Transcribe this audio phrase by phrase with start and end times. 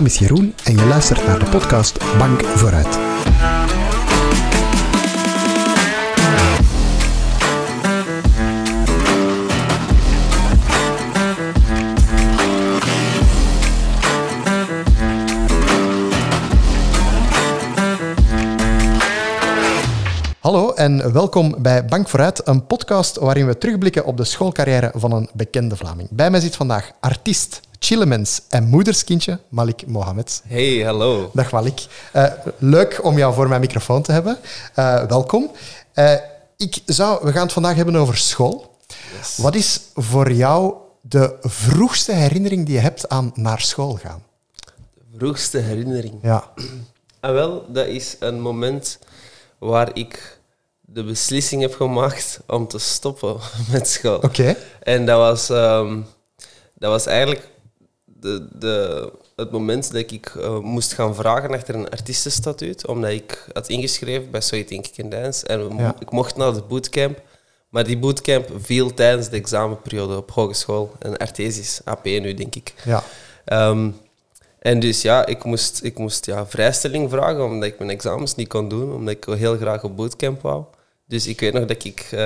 [0.00, 2.98] naam is Jeroen en je luistert naar de podcast Bank Vooruit.
[20.40, 25.12] Hallo en welkom bij Bank Vooruit, een podcast waarin we terugblikken op de schoolcarrière van
[25.12, 26.08] een bekende Vlaming.
[26.10, 30.42] Bij mij zit vandaag artiest, chillemens en moederskindje Malik Mohamed.
[30.46, 31.30] Hey, hallo.
[31.34, 31.86] Dag Malik.
[32.16, 32.24] Uh,
[32.58, 34.38] leuk om jou voor mijn microfoon te hebben.
[34.76, 35.50] Uh, welkom.
[35.94, 36.14] Uh,
[36.56, 38.76] ik zou, we gaan het vandaag hebben over school.
[39.18, 39.36] Yes.
[39.36, 44.22] Wat is voor jou de vroegste herinnering die je hebt aan naar school gaan?
[44.94, 46.18] De vroegste herinnering?
[46.22, 46.44] Ja.
[47.20, 48.98] Ah, wel, dat is een moment
[49.58, 50.40] waar ik
[50.80, 53.36] de beslissing heb gemaakt om te stoppen
[53.72, 54.16] met school.
[54.16, 54.26] Oké.
[54.26, 54.56] Okay.
[54.82, 56.06] En dat was, um,
[56.74, 57.49] dat was eigenlijk
[58.20, 63.46] de, de, het moment dat ik uh, moest gaan vragen achter een artiestenstatuut, omdat ik
[63.52, 65.94] had ingeschreven bij Soy Think in Dance en ja.
[65.98, 67.22] ik mocht naar de bootcamp.
[67.68, 70.92] Maar die bootcamp viel tijdens de examenperiode op hogeschool.
[70.98, 72.74] En Artesis, AP nu, denk ik.
[72.84, 73.04] Ja.
[73.68, 73.96] Um,
[74.58, 78.48] en dus ja, ik moest, ik moest ja, vrijstelling vragen, omdat ik mijn examens niet
[78.48, 80.64] kon doen, omdat ik heel graag op bootcamp wou.
[81.06, 82.18] Dus ik weet nog dat ik uh,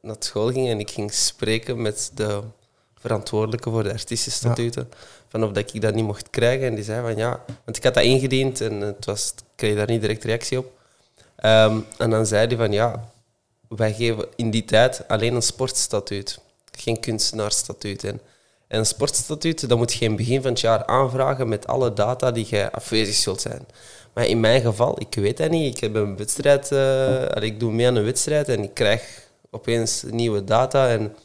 [0.00, 2.40] naar school ging en ik ging spreken met de
[3.02, 4.88] verantwoordelijke voor de artiestenstatuten.
[4.90, 4.96] Ja.
[5.28, 6.66] Van of dat ik dat niet mocht krijgen.
[6.66, 9.76] En die zei van ja, want ik had dat ingediend en het was, ik kreeg
[9.76, 10.66] daar niet direct reactie op.
[11.44, 13.08] Um, en dan zei hij van ja,
[13.68, 16.38] wij geven in die tijd alleen een sportstatuut,
[16.70, 18.04] geen kunstenaarsstatuut.
[18.04, 18.20] En
[18.72, 22.30] en een sportstatuut, dat moet je in begin van het jaar aanvragen met alle data
[22.30, 23.66] die je afwezig zult zijn.
[24.12, 25.74] Maar in mijn geval, ik weet dat niet.
[25.74, 30.02] Ik heb een wedstrijd, uh, ik doe mee aan een wedstrijd en ik krijg opeens
[30.10, 30.88] nieuwe data.
[30.88, 31.16] En,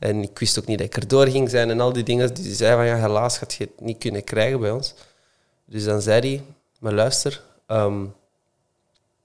[0.00, 2.34] en ik wist ook niet dat ik erdoor ging zijn en al die dingen.
[2.34, 4.94] Die zei van ja, helaas gaat je het niet kunnen krijgen bij ons.
[5.64, 6.44] Dus dan zei hij,
[6.78, 8.14] maar luister, um,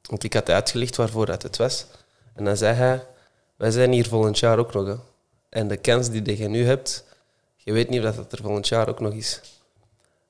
[0.02, 1.86] want ik had uitgelicht waarvoor dat het was.
[2.34, 3.06] En dan zei hij,
[3.56, 5.00] wij zijn hier volgend jaar ook nog.
[5.50, 7.04] En de kans die je nu hebt,
[7.58, 9.42] je weet niet of dat er volgend jaar ook nog is.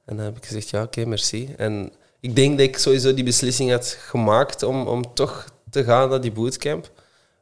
[0.05, 1.53] En dan heb ik gezegd, ja, oké, merci.
[1.57, 6.09] En ik denk dat ik sowieso die beslissing had gemaakt om, om toch te gaan
[6.09, 6.91] naar die bootcamp.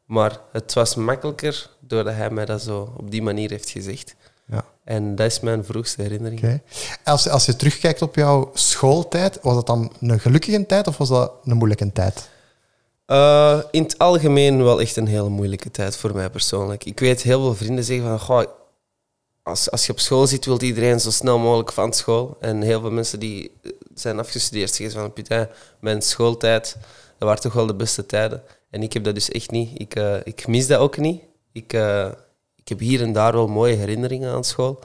[0.06, 4.16] Maar het was makkelijker doordat hij mij dat zo op die manier heeft gezegd.
[4.46, 4.66] Ja.
[4.84, 6.40] En dat is mijn vroegste herinnering.
[6.40, 6.62] Okay.
[7.04, 11.10] Als, als je terugkijkt op jouw schooltijd, was dat dan een gelukkige tijd of was
[11.10, 12.30] dat een moeilijke tijd?
[13.08, 16.86] Uh, in het algemeen wel echt een hele moeilijke tijd voor mij persoonlijk.
[16.86, 18.44] Ik weet heel veel vrienden zeggen van, goh,
[19.44, 22.38] als, als je op school zit, wil iedereen zo snel mogelijk van school.
[22.40, 23.52] En heel veel mensen die
[23.94, 25.50] zijn afgestudeerd zeggen van, putain,
[25.80, 26.78] mijn schooltijd,
[27.18, 28.44] dat waren toch wel de beste tijden.
[28.74, 29.70] En ik heb dat dus echt niet.
[29.74, 31.22] Ik, uh, ik mis dat ook niet.
[31.52, 32.08] Ik, uh,
[32.56, 34.80] ik heb hier en daar wel mooie herinneringen aan school.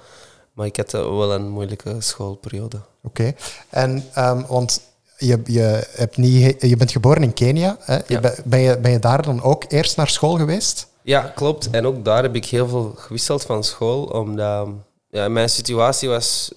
[0.53, 2.76] Maar ik had wel een moeilijke schoolperiode.
[2.76, 2.87] Oké.
[3.03, 3.37] Okay.
[3.69, 4.81] En, um, want
[5.16, 7.76] je, je, hebt niet, je bent geboren in Kenia.
[7.81, 7.99] Hè?
[8.06, 8.34] Ja.
[8.44, 10.88] Ben, je, ben je daar dan ook eerst naar school geweest?
[11.03, 11.70] Ja, klopt.
[11.70, 14.69] En ook daar heb ik heel veel gewisseld van school, omdat
[15.10, 16.53] ja, mijn situatie was...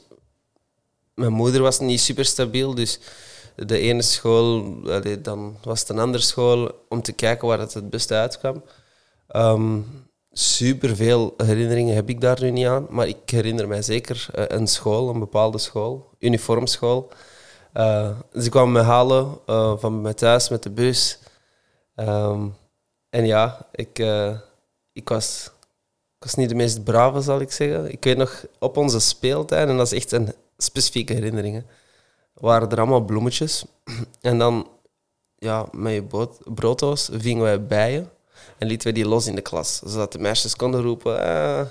[1.14, 3.00] Mijn moeder was niet super stabiel, dus
[3.56, 4.76] de ene school,
[5.22, 8.64] dan was het een andere school, om te kijken waar het het beste uitkwam.
[9.36, 9.86] Um,
[10.32, 14.44] super veel herinneringen heb ik daar nu niet aan, maar ik herinner mij zeker uh,
[14.48, 17.10] een school, een bepaalde school, uniformschool.
[17.74, 21.20] Uh, ze kwamen me halen uh, van mijn thuis met de bus.
[21.96, 22.56] Um,
[23.10, 24.00] en ja, ik,
[24.94, 25.52] ik, was,
[26.18, 27.92] ik was niet de meest brave, zal ik zeggen.
[27.92, 31.64] Ik weet nog, op onze speeltuin, en dat is echt een specifieke herinnering,
[32.42, 33.66] waren er allemaal bloemetjes.
[34.22, 34.68] En dan,
[35.36, 38.10] ja, met je brooddoos vingen wij bijen
[38.58, 41.20] en lieten wij die los in de klas, zodat de meisjes konden roepen.
[41.20, 41.62] Ah.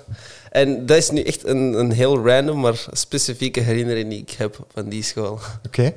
[0.50, 4.66] En dat is nu echt een, een heel random, maar specifieke herinnering die ik heb
[4.72, 5.32] van die school.
[5.66, 5.92] Oké.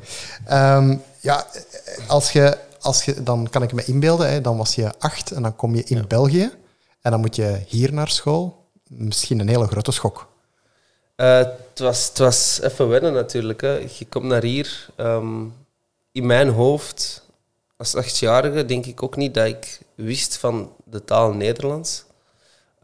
[0.46, 0.78] Okay.
[0.78, 1.46] Um, ehm, ja,
[2.08, 5.42] als je als je, dan kan ik me inbeelden, hè, dan was je acht en
[5.42, 6.52] dan kom je in België
[7.02, 8.68] en dan moet je hier naar school.
[8.88, 10.33] Misschien een hele grote schok.
[11.16, 13.62] Uh, het, was, het was even wennen natuurlijk.
[13.62, 13.74] Hè.
[13.98, 14.90] Je komt naar hier.
[14.98, 15.54] Um,
[16.12, 17.28] in mijn hoofd,
[17.78, 22.06] als achtjarige, denk ik ook niet dat ik wist van de taal Nederlands.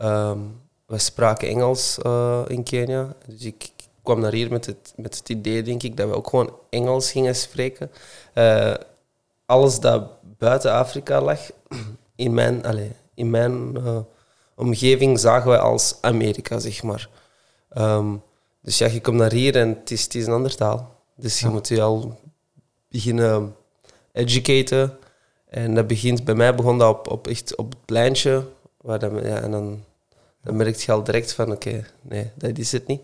[0.02, 3.16] Um, we spraken Engels uh, in Kenia.
[3.28, 3.72] Dus ik
[4.04, 7.12] kwam naar hier met het, met het idee, denk ik, dat we ook gewoon Engels
[7.12, 7.92] gingen spreken.
[8.36, 8.74] Uh,
[9.46, 10.04] alles dat
[10.38, 11.40] buiten Afrika lag,
[12.16, 13.78] in mijn, allez, in mijn
[14.56, 17.10] omgeving zagen wij als Amerika, zeg maar.
[17.78, 18.22] Um,
[18.62, 20.96] dus ja, je komt naar hier en het is, het is een andere taal.
[21.16, 21.52] Dus je ja.
[21.52, 22.20] moet je al
[22.90, 23.56] beginnen
[24.12, 24.98] educaten.
[25.48, 28.46] En dat begint, bij mij begon dat op, op, echt op het pleintje.
[28.82, 29.84] Waar dat, ja, en dan,
[30.44, 33.02] dan merk je al direct van, oké, okay, nee, dat is het niet.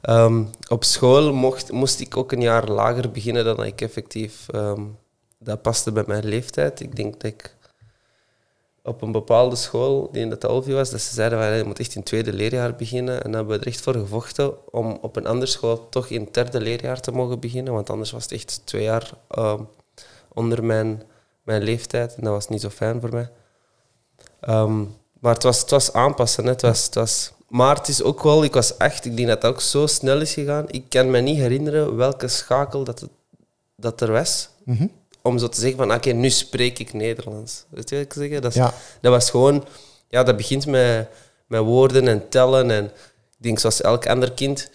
[0.00, 4.48] Ehm, op school mocht, moest ik ook een jaar lager beginnen dan ik effectief...
[4.48, 4.82] ehm,
[5.38, 6.80] dat paste bij mijn leeftijd.
[6.80, 7.55] Ik denk dat ik
[8.86, 11.78] op een bepaalde school, die in de Talvi was, dat ze zeiden van, je moet
[11.78, 13.14] echt in het tweede leerjaar beginnen.
[13.14, 16.20] En dan hebben we er echt voor gevochten om op een andere school toch in
[16.20, 17.72] het derde leerjaar te mogen beginnen.
[17.72, 19.62] Want anders was het echt twee jaar ehm,
[20.28, 21.02] onder mijn,
[21.42, 22.14] mijn leeftijd.
[22.14, 23.30] En dat was niet zo fijn voor mij.
[24.40, 24.84] Ehm,
[25.20, 26.44] maar het was, het was aanpassen.
[26.44, 26.50] Hè.
[26.50, 29.40] Het was, het was, maar het is ook wel, ik was echt, ik denk dat
[29.40, 30.64] dat ook zo snel is gegaan.
[30.70, 33.10] Ik kan me niet herinneren welke schakel dat, het,
[33.76, 34.48] dat er was.
[34.64, 34.86] Mhm.
[35.26, 37.64] Om zo te zeggen van, oké, nu spreek ik Nederlands.
[37.68, 38.40] Weet je wat ik zeg?
[38.40, 38.74] Dat, is- Ja.
[39.00, 39.64] dat was gewoon,
[40.08, 41.08] ja, dat begint met,
[41.46, 42.70] met woorden en tellen.
[42.70, 42.90] En ik
[43.36, 44.70] denk zoals elk ander kind,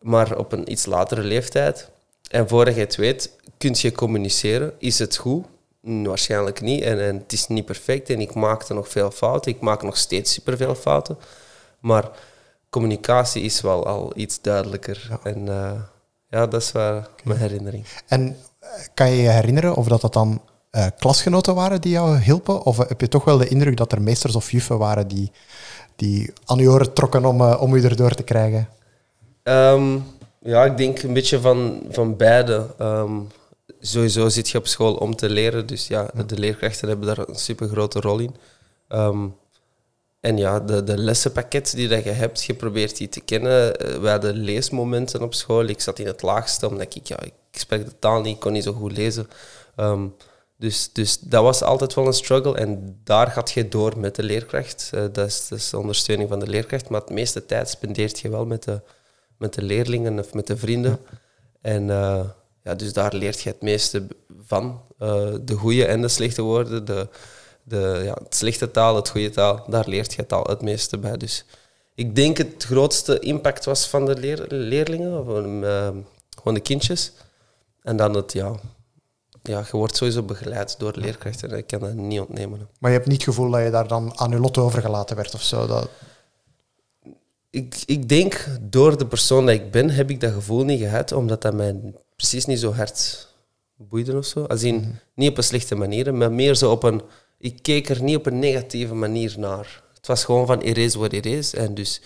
[0.00, 1.88] maar op een iets latere leeftijd.
[2.30, 4.72] En voordat je het weet, kun je communiceren.
[4.78, 5.44] Is het goed?
[5.82, 6.82] Waarschijnlijk niet.
[6.82, 8.10] En, en het is niet perfect.
[8.10, 9.52] En ik maakte nog veel fouten.
[9.52, 11.18] Ik maak nog steeds superveel fouten.
[11.80, 12.10] Maar
[12.70, 15.06] communicatie is wel al iets duidelijker.
[15.08, 15.20] Ja.
[15.22, 15.80] En eh,
[16.28, 17.84] ja, dat is wel mijn herinnering.
[18.06, 18.36] En
[18.94, 22.62] kan je je herinneren of dat, dat dan eh, klasgenoten waren die jou hielpen?
[22.62, 25.32] Of heb je toch wel de indruk dat er meesters of juffen waren die,
[25.96, 28.68] die aan je oren trokken om, eh, om u erdoor te krijgen?
[29.42, 29.98] Ehm,
[30.38, 32.66] ja, ik denk een beetje van, van beide.
[32.78, 33.12] Ehm,
[33.80, 37.34] sowieso zit je op school om te leren, dus ja, de leerkrachten hebben daar een
[37.34, 38.34] super grote rol in.
[38.88, 39.26] Ehm,
[40.20, 43.76] en ja, de, de lessenpakket die dat je hebt, je probeert die te kennen.
[43.76, 45.64] Eh, wij hadden leesmomenten op school.
[45.64, 48.52] Ik zat in het laagste, omdat ik, ja, ik spreek de taal niet, ik kon
[48.52, 49.28] niet zo goed lezen.
[49.76, 50.06] Ehm,
[50.56, 52.56] dus, dus dat was altijd wel een struggle.
[52.56, 54.90] En daar gaat je door met de leerkracht.
[54.94, 56.88] Eh, dat, is, de ondersteuning van de leerkracht.
[56.88, 58.80] Maar het meeste tijd spendeert je wel met de,
[59.38, 60.98] met de leerlingen of met de vrienden.
[61.60, 62.20] En eh,
[62.62, 64.06] ja, dus daar leert je het meeste
[64.46, 64.82] van.
[65.44, 66.84] De goede en de slechte woorden.
[66.84, 67.08] De,
[67.62, 69.64] de, ja, het slechte taal, het goede taal.
[69.66, 71.16] Daar leert je het al het meeste bij.
[71.16, 71.44] Dus
[71.94, 75.20] ik denk het grootste impact was van de leer, leerlingen.
[75.20, 75.88] Of, eh,
[76.36, 77.12] gewoon de kindjes.
[77.82, 78.54] En dan het, ja...
[79.42, 81.50] Ja, je wordt sowieso begeleid door leerkrachten.
[81.50, 82.68] Ik kan dat niet ontnemen.
[82.78, 85.34] Maar je hebt niet het gevoel dat je daar dan aan je lot overgelaten werd
[85.34, 85.66] of zo?
[85.66, 85.88] Dat...
[87.50, 91.12] ik, ik denk, door de persoon dat ik ben, heb ik dat gevoel niet gehad,
[91.12, 91.80] omdat dat mij
[92.16, 93.28] precies niet zo hard
[93.76, 94.44] boeide of zo.
[94.44, 97.02] Als in, niet op een slechte manier, maar meer zo op een...
[97.40, 99.82] Ik keek er niet op een negatieve manier naar.
[99.94, 101.54] Het was gewoon van, it is what it is.
[101.54, 102.00] En dus,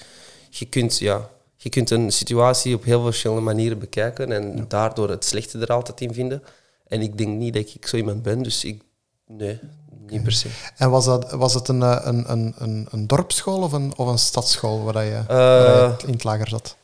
[0.50, 5.24] je kunt, ja, je kunt een situatie op heel verschillende manieren bekijken en daardoor het
[5.24, 6.42] slechte er altijd in vinden.
[6.86, 8.82] En ik denk niet dat ik zo iemand ben, dus ik...
[9.26, 9.58] Nee,
[10.06, 10.48] niet per se.
[10.76, 14.08] En was, dat, was het een, eh, een, een, een, een dorpsschool of een, of
[14.08, 16.76] een stadsschool waar, dat je, waar dat je in het lager zat?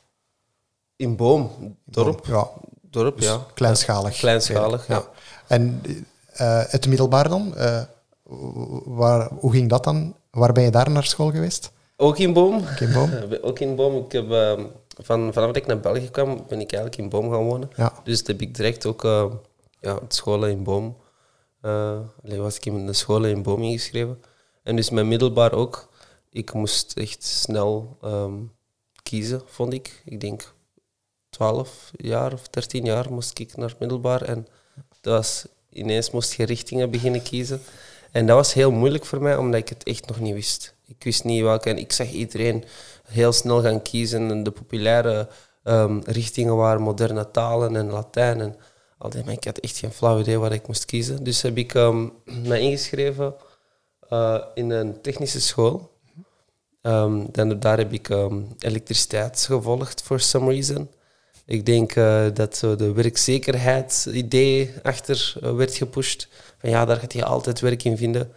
[0.97, 2.27] In Boom, dorp.
[2.27, 2.51] Ja,
[2.91, 3.47] Dorp, dus ja.
[3.55, 4.19] kleinschalig.
[4.19, 5.05] Kleinschalig, ja.
[5.47, 5.83] En
[6.33, 7.57] eh, het middelbaar dan?
[7.57, 7.81] Eh,
[8.85, 10.17] waar, hoe ging dat dan?
[10.31, 11.73] Waar ben je daar naar school geweest?
[11.97, 12.65] Ook in Boom.
[12.81, 13.11] in Boom?
[13.43, 14.05] Ook in Boom.
[14.05, 17.31] Ik heb, ehm, van, vanaf dat ik naar België kwam, ben ik eigenlijk in Boom
[17.31, 17.71] gaan wonen.
[17.77, 17.93] Ja.
[18.05, 19.25] Dus dat heb ik direct ook eh,
[19.81, 20.97] ja, scholen in Boom.
[22.23, 24.23] alleen was ik in de scholen in Boom ingeschreven.
[24.63, 25.89] En dus mijn middelbaar ook.
[26.31, 28.35] Ik moest echt snel ehm,
[29.03, 30.03] kiezen, vond ik.
[30.05, 30.55] Ik denk
[31.31, 34.23] 12 jaar of 13 jaar moest ik naar het middelbaar.
[34.23, 34.47] En
[35.01, 37.61] dat was, ineens moest je richtingen beginnen kiezen.
[38.13, 40.75] En dat was heel moeilijk voor mij, omdat ik het echt nog niet wist.
[40.87, 41.71] Ik wist niet welke.
[41.71, 42.65] En ik zag iedereen
[43.09, 44.31] heel snel gaan kiezen.
[44.31, 45.29] En de populaire
[45.63, 48.41] ehm, richtingen waren moderne talen en Latijn.
[48.41, 48.57] En
[48.99, 51.25] al die, maar ik had echt geen flauw idee wat ik moest kiezen.
[51.25, 52.09] Dus heb ik ehm,
[52.49, 53.35] mij ingeschreven
[54.09, 55.91] eh, in een technische school.
[56.83, 58.09] Ehm, dan, daar heb ik
[58.59, 60.91] elektriciteit gevolgd, for some reason.
[61.51, 66.29] Ik denk eh, dat zo de werkzekerheidsidee achter eh, werd gepusht.
[66.59, 68.33] Van ja, daar gaat je altijd werk in vinden.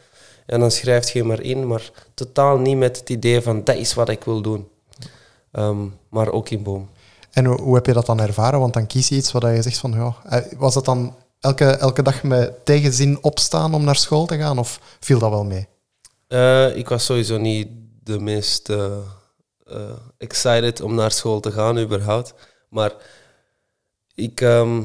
[0.45, 3.93] En dan schrijf je maar in, maar totaal niet met het idee van dat is
[3.93, 4.67] wat ik wil doen.
[5.51, 6.89] Ehm, maar ook in boom.
[7.31, 8.59] En hoe, hoe heb je dat dan ervaren?
[8.59, 9.91] Want dan kies je iets wat je zegt van...
[9.91, 14.37] Ja, eh, was dat dan elke, elke dag met tegenzin opstaan om naar school te
[14.37, 14.59] gaan?
[14.59, 15.67] Of viel dat wel mee?
[16.75, 17.67] Ik was sowieso niet
[18.03, 18.73] de meest
[20.17, 22.33] excited om naar school te gaan, überhaupt.
[22.73, 22.93] Maar
[24.15, 24.81] ik, ehm,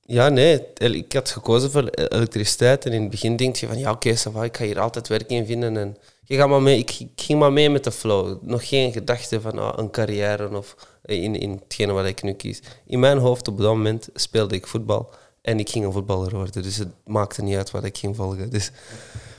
[0.00, 2.86] ja, nee, ik had gekozen voor elektriciteit.
[2.86, 5.30] En in het begin denk je van, ja, oké, va, ik ga hier altijd werk
[5.30, 5.76] in vinden.
[5.76, 8.38] En je gaat maar mee, ik, ik ging maar mee met de flow.
[8.42, 12.60] Nog geen gedachte van ah, een carrière of in, in hetgene wat ik nu kies.
[12.86, 15.10] In mijn hoofd op dat moment speelde ik voetbal.
[15.42, 16.62] En ik ging een voetballer worden.
[16.62, 18.50] Dus het maakte niet uit wat ik ging volgen.
[18.50, 18.70] Dus,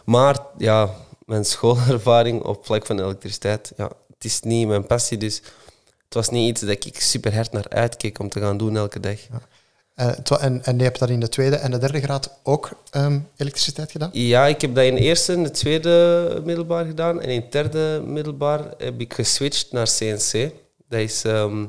[0.05, 5.17] maar ja, mijn schoolervaring op vlak van elektriciteit, ja, het is niet mijn passie.
[5.17, 5.41] Dus
[6.07, 8.99] het was niet iets dat ik super hard naar uitkeek om te gaan doen elke
[8.99, 9.17] dag.
[9.95, 13.19] Eh, en, en je hebt dat in de tweede en de derde graad ook ehm,
[13.37, 14.09] elektriciteit gedaan?
[14.13, 17.21] Ja, ik heb dat in de eerste en de tweede middelbaar gedaan.
[17.21, 20.51] En in het derde middelbaar heb ik geswitcht naar CNC.
[20.89, 21.65] Dat is ehm,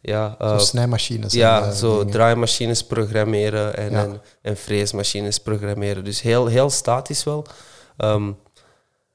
[0.00, 1.32] ja, Zo eh, snijmachines.
[1.32, 2.12] en, ja, eh, zo dingen.
[2.12, 4.02] draaimachines programmeren en, Ja.
[4.04, 6.04] en, en freesmachines programmeren.
[6.04, 7.46] Dus heel, heel statisch wel.
[7.96, 8.32] Ehm,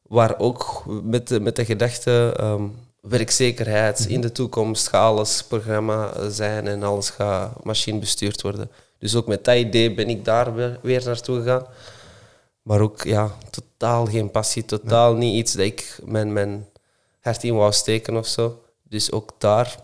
[0.01, 2.33] waar ook met de, met de gedachte
[3.07, 4.09] werkzekerheid Mhm.
[4.09, 8.69] in de toekomst gaat alles programma zijn en alles gaat machinebestuurd worden.
[8.99, 11.65] Dus ook met dat idee ben ik daar weer, weer naartoe gegaan.
[12.61, 16.65] Maar ook ja, totaal geen passie, totaal niet iets dat ik mijn, mijn
[17.19, 18.63] hart in wou steken of zo.
[18.83, 19.75] Dus ook daar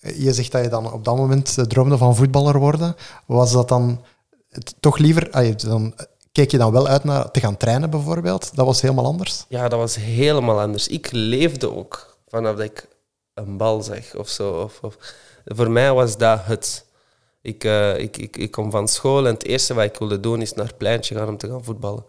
[0.00, 2.96] Je zegt dat je dan op dat moment eh, droomde van voetballer worden.
[3.26, 4.04] Was dat dan
[4.50, 5.30] het, toch liever...
[5.30, 5.94] ah, je- dan,
[6.36, 8.56] keek je dan wel uit naar te gaan trainen bijvoorbeeld?
[8.56, 9.44] Dat was helemaal anders?
[9.48, 10.88] Ja, dat was helemaal anders.
[10.88, 12.88] Ik leefde ook vanaf dat ik
[13.34, 14.52] een bal zag of zo.
[14.52, 14.96] Of, of.
[15.44, 16.84] Voor mij was dat het.
[17.42, 20.40] Ik, eh, ik, ik, ik kom van school en het eerste wat ik wilde doen
[20.40, 22.04] is naar het pleintje gaan om te gaan voetballen.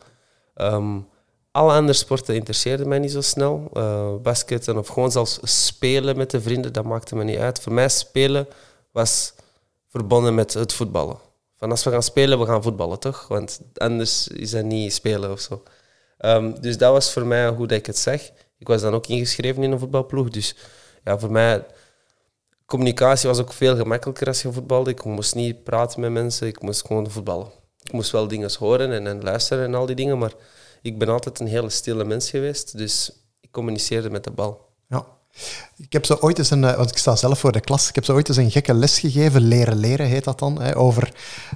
[0.54, 1.00] Ehm,
[1.52, 3.70] alle andere sporten interesseerden mij niet zo snel.
[3.74, 7.60] Eh basketten of gewoon zelfs spelen met de vrienden, dat maakte me niet uit.
[7.60, 8.48] Voor mij spelen
[8.92, 9.34] was
[9.90, 11.27] verbonden met het voetballen.
[11.58, 13.28] Van als we gaan spelen, we gaan voetballen, toch?
[13.28, 15.64] Want anders is dat niet spelen of zo.
[16.18, 18.32] Ehm, dus dat was voor mij hoe dat ik het zeg.
[18.58, 20.30] Ik was dan ook ingeschreven in een voetbalploeg.
[20.30, 20.56] Dus
[21.04, 21.66] ja, voor mij,
[22.66, 24.90] communicatie was ook veel gemakkelijker als je voetbalde.
[24.90, 27.48] Ik moest niet praten met mensen, ik moest gewoon voetballen.
[27.84, 30.34] Ik moest wel dingen horen en, en luisteren en al die dingen, maar
[30.82, 32.78] ik ben altijd een hele stille mens geweest.
[32.78, 33.12] Dus
[33.42, 34.67] ik communiceerde met de bal.
[35.78, 37.96] Ik heb zo ooit eens een, eh, want ik sta zelf voor de klas, ik
[37.96, 41.12] heb zo ooit eens een gekke les gegeven, leren leren heet dat dan, hè, over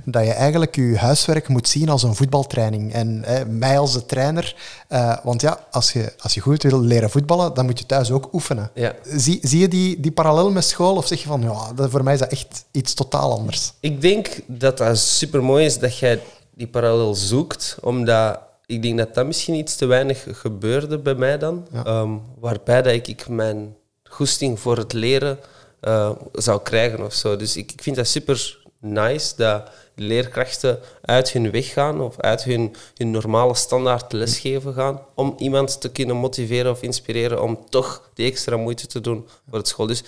[0.05, 2.93] dat je eigenlijk je huiswerk moet zien als een voetbaltraining.
[2.93, 4.55] En hè, mij als de trainer,
[4.87, 8.11] eh, want ja, als je, als je goed wil leren voetballen, dan moet je thuis
[8.11, 8.71] ook oefenen.
[8.73, 8.95] Ja.
[9.03, 12.03] Zie, zie je die, die parallel met school of zeg je van, ja, dat, voor
[12.03, 13.73] mij is dat echt iets totaal anders?
[13.79, 16.21] Ik denk dat dat super mooi is dat jij
[16.53, 18.39] die parallel zoekt, omdat
[18.71, 21.67] ik denk dat dat misschien iets te weinig gebeurde bij mij dan.
[21.71, 21.85] Ja.
[21.85, 25.39] Ehm, waarbij dat ik, ik mijn goesting voor het leren
[25.79, 27.35] eh, zou krijgen of zo.
[27.35, 32.43] Dus ik, ik vind dat super nice dat leerkrachten uit hun weg gaan of uit
[32.43, 38.09] hun, hun normale standaard lesgeven gaan om iemand te kunnen motiveren of inspireren om toch
[38.13, 39.87] die extra moeite te doen voor het school.
[39.87, 40.03] Dus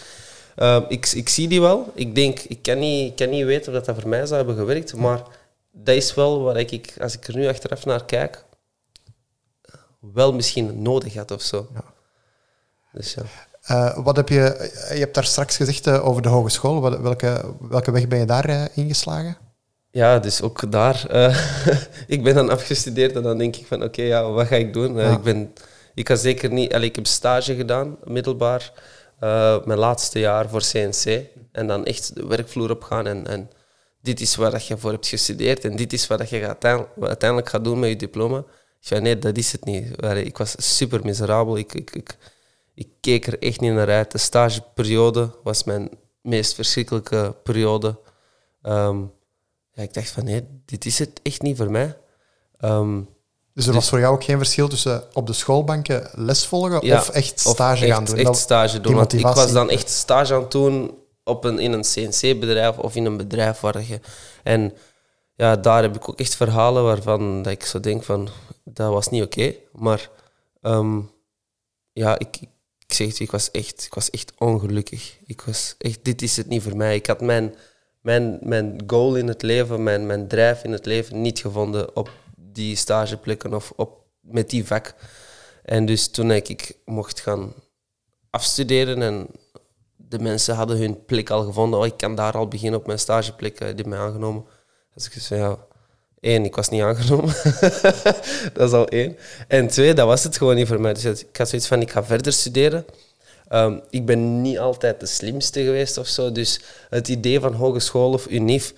[0.57, 1.91] uh, ik, ik zie die wel.
[1.93, 4.35] Ik denk, ik kan niet, ik kan niet weten of dat, dat voor mij zou
[4.35, 5.21] hebben gewerkt, maar
[5.71, 8.43] dat is wel wat ik, als ik er nu achteraf naar kijk,
[10.13, 11.67] wel misschien nodig had of zo.
[11.73, 11.83] Ja.
[12.91, 13.23] Dus ja.
[13.71, 16.81] Uh, wat heb je, je hebt daar straks gezegd uh, over de hogeschool.
[16.81, 19.37] Wat, welke, welke weg ben je daar uh, ingeslagen?
[19.91, 21.05] Ja, dus ook daar.
[22.07, 24.73] ik ben dan afgestudeerd en dan denk ik van oké, okay, ja, wat ga ik
[24.73, 24.95] doen?
[24.95, 25.11] Ja.
[25.11, 25.53] ik, ben,
[25.93, 26.73] ik had zeker niet...
[26.73, 28.71] Allee, ik heb stage gedaan, middelbaar.
[29.65, 31.21] mijn laatste jaar voor CNC.
[31.51, 33.49] En dan echt de werkvloer op gaan en, en
[34.01, 37.63] dit is waar je voor hebt gestudeerd en dit is wat je uiteindelijk, uiteindelijk gaat
[37.63, 38.43] doen met je diploma.
[38.83, 40.03] Ik zei, nee, dat is het niet.
[40.15, 41.57] Ik was super miserabel.
[41.57, 42.17] Ik, ik, ik,
[42.73, 44.11] ik keek er echt niet naar uit.
[44.11, 45.89] De stageperiode was mijn
[46.21, 47.99] meest verschrikkelijke periode.
[48.63, 49.11] Um,
[49.71, 51.97] ja, ik dacht van, nee, dit is het echt niet voor mij.
[52.61, 53.09] Um,
[53.53, 56.85] dus er was dus, voor jou ook geen verschil tussen op de schoolbanken les volgen
[56.85, 58.17] ja, of echt stage of echt, gaan doen?
[58.17, 58.95] echt stage doen.
[58.95, 62.95] Want ik was dan echt stage aan het doen op een, in een CNC-bedrijf of
[62.95, 63.99] in een bedrijf waar je...
[64.43, 64.73] En
[65.35, 68.29] ja, daar heb ik ook echt verhalen waarvan dat ik zo denk van,
[68.63, 69.55] dat was niet oké.
[69.71, 70.09] Maar
[70.61, 71.11] um,
[71.91, 72.37] ja, ik,
[72.87, 75.17] ik zeg het, ik was, echt, ik was echt ongelukkig.
[75.25, 76.95] Ik was echt, dit is het niet voor mij.
[76.95, 77.55] Ik had mijn,
[78.01, 82.11] mijn, mijn goal in het leven, mijn, mijn drijf in het leven niet gevonden op
[82.35, 84.95] die stageplekken of op, met die vak.
[85.63, 87.53] En dus toen ik, ik mocht gaan
[88.29, 89.27] afstuderen en
[89.95, 91.79] de mensen hadden hun plek al gevonden.
[91.79, 94.45] Oh, ik kan daar al beginnen op mijn stageplek, die mij aangenomen.
[94.93, 95.57] Dus ik zei, ja,
[96.19, 97.35] één, ik was niet aangenomen.
[98.53, 99.17] dat is al één.
[99.47, 100.93] En twee, dat was het gewoon niet voor mij.
[100.93, 102.85] Dus ik had zoiets van, ik ga verder studeren.
[103.51, 106.31] Um, ik ben niet altijd de slimste geweest of zo.
[106.31, 106.59] Dus
[106.89, 108.73] het idee van hogeschool of UNIF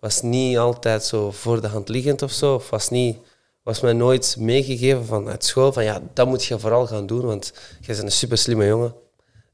[0.00, 2.62] was niet altijd zo voor de hand liggend of zo.
[2.70, 3.16] Was, niet,
[3.62, 7.52] was mij nooit meegegeven vanuit school van, ja, dat moet je vooral gaan doen, want
[7.80, 8.94] jij bent een super slimme jongen.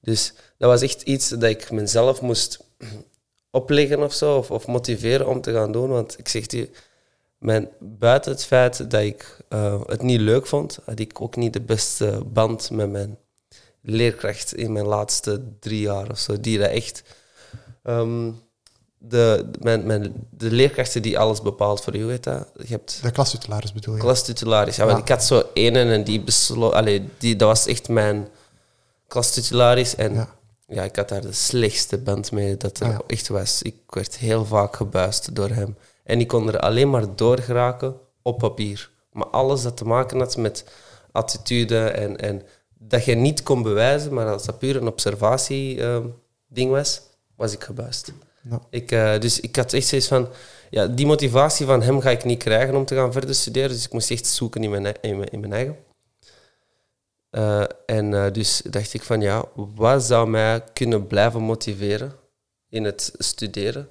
[0.00, 2.58] Dus dat was echt iets dat ik mezelf moest
[3.50, 5.88] opleggen of zo, of, of motiveren om te gaan doen.
[5.88, 6.70] Want ik zeg die,
[7.38, 11.52] mijn, buiten het feit dat ik uh, het niet leuk vond, had ik ook niet
[11.52, 13.18] de beste band met mijn
[13.82, 16.40] leerkracht in mijn laatste drie jaar of zo.
[16.40, 17.02] Die dat echt.
[17.82, 18.40] Um,
[18.98, 22.48] de, mijn, mijn, de leerkrachten die alles bepaalt voor je, weet dat?
[22.56, 24.00] Je hebt de klastitularis bedoel je?
[24.00, 24.88] Klastitularis, ja.
[24.88, 24.96] ja.
[24.96, 26.72] Ik had zo één en die besloot...
[26.72, 28.28] Allee, die, dat was echt mijn
[29.06, 29.94] klastitularis.
[29.94, 30.36] En ja.
[30.68, 30.82] Ja.
[30.82, 33.00] ik had daar de slechtste band mee dat er ah, ja.
[33.06, 33.62] echt was.
[33.62, 35.76] Ik werd heel vaak gebuist door hem.
[36.04, 38.90] En ik kon er alleen maar door geraken op papier.
[39.12, 40.64] Maar alles dat te maken had met
[41.12, 42.42] attitude en, en
[42.78, 45.98] dat je niet kon bewijzen, maar als dat puur een observatie uh,
[46.46, 47.00] ding was,
[47.36, 48.12] was ik gebuist.
[48.50, 48.60] Ja.
[48.70, 50.28] Ik, eh, dus ik had echt zoiets van,
[50.70, 53.70] ja, die motivatie van hem ga ik niet krijgen om te gaan verder studeren.
[53.70, 55.76] Dus ik moest echt zoeken in mijn, e- in mijn, in mijn eigen.
[57.30, 62.12] Eh, en eh, dus dacht ik van, ja, wat zou mij kunnen blijven motiveren
[62.68, 63.90] in het studeren?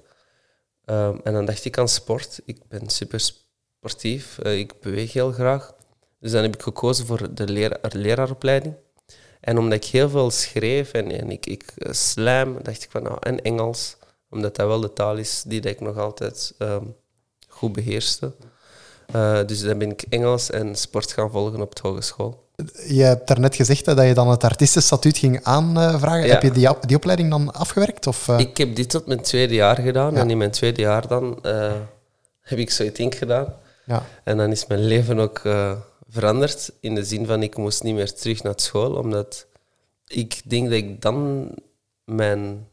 [0.84, 2.40] Ehm, en dan dacht ik aan sport.
[2.44, 4.38] Ik ben super sportief.
[4.38, 5.74] Eh, ik beweeg heel graag.
[6.20, 8.74] Dus dan heb ik gekozen voor de lera- leraaropleiding.
[9.40, 13.16] En omdat ik heel veel schreef en, en ik, ik slam, dacht ik van, nou,
[13.20, 13.96] en Engels,
[14.30, 16.84] omdat dat wel de taal is die ik nog altijd ehm,
[17.48, 18.34] goed beheerste.
[19.06, 22.47] Eh, dus dan ben ik Engels en sport gaan volgen op de hogeschool.
[22.86, 26.26] Je hebt daarnet gezegd hè, dat je dan het artiestenstatuut ging aanvragen.
[26.26, 26.32] Ja.
[26.32, 28.06] Heb je die, die opleiding dan afgewerkt?
[28.06, 28.38] Of, eh?
[28.38, 30.14] Ik heb dit tot mijn tweede jaar gedaan.
[30.14, 30.20] Ja.
[30.20, 31.72] En in mijn tweede jaar dan eh,
[32.40, 33.14] heb ik zoiets Inc.
[33.14, 33.54] gedaan.
[33.84, 34.06] ja.
[34.24, 35.72] En dan is mijn leven ook eh,
[36.08, 36.72] veranderd.
[36.80, 38.94] In de zin van, ik moest niet meer terug naar school.
[38.94, 39.46] Omdat
[40.06, 41.48] ik denk dat ik dan
[42.04, 42.66] mijn,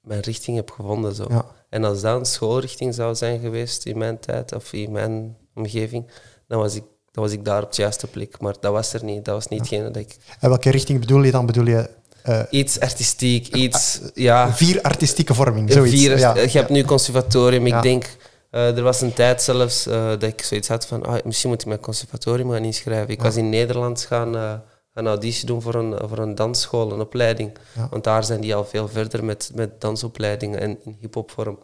[0.00, 1.14] mijn richting heb gevonden.
[1.14, 1.26] Zo.
[1.28, 1.44] Ja.
[1.68, 6.10] En als dat een schoolrichting zou zijn geweest in mijn tijd, of in mijn omgeving,
[6.46, 6.84] dan was ik,
[7.18, 8.40] dan was ik daar op de juiste plek.
[8.40, 9.24] Maar dat was er niet.
[9.24, 10.16] Dat was niet hetgene dat ik...
[10.40, 11.46] En welke richting bedoel je dan?
[11.46, 11.90] Bedoel je
[12.22, 14.00] eh, Iets artistiek, iets...
[14.14, 15.96] Ja, vier artistieke vorming, zoiets?
[15.96, 16.34] Vier, ja.
[16.34, 17.66] Je hebt nu conservatorium.
[17.66, 18.16] Ik denk,
[18.50, 21.60] eh, er was een tijd zelfs eh, dat ik zoiets had van, ah, misschien moet
[21.60, 23.08] ik mijn conservatorium gaan inschrijven.
[23.08, 24.62] Ik was in Nederland gaan,
[24.94, 27.58] gaan auditie doen voor een, voor een dansschool, een opleiding.
[27.74, 27.88] Ja.
[27.90, 31.58] Want daar zijn die al veel verder met, met dansopleidingen en in hip-hopvorm.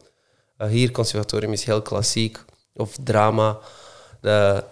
[0.56, 2.38] Eh, hier, conservatorium is heel klassiek
[2.74, 3.58] of drama.
[4.20, 4.64] De-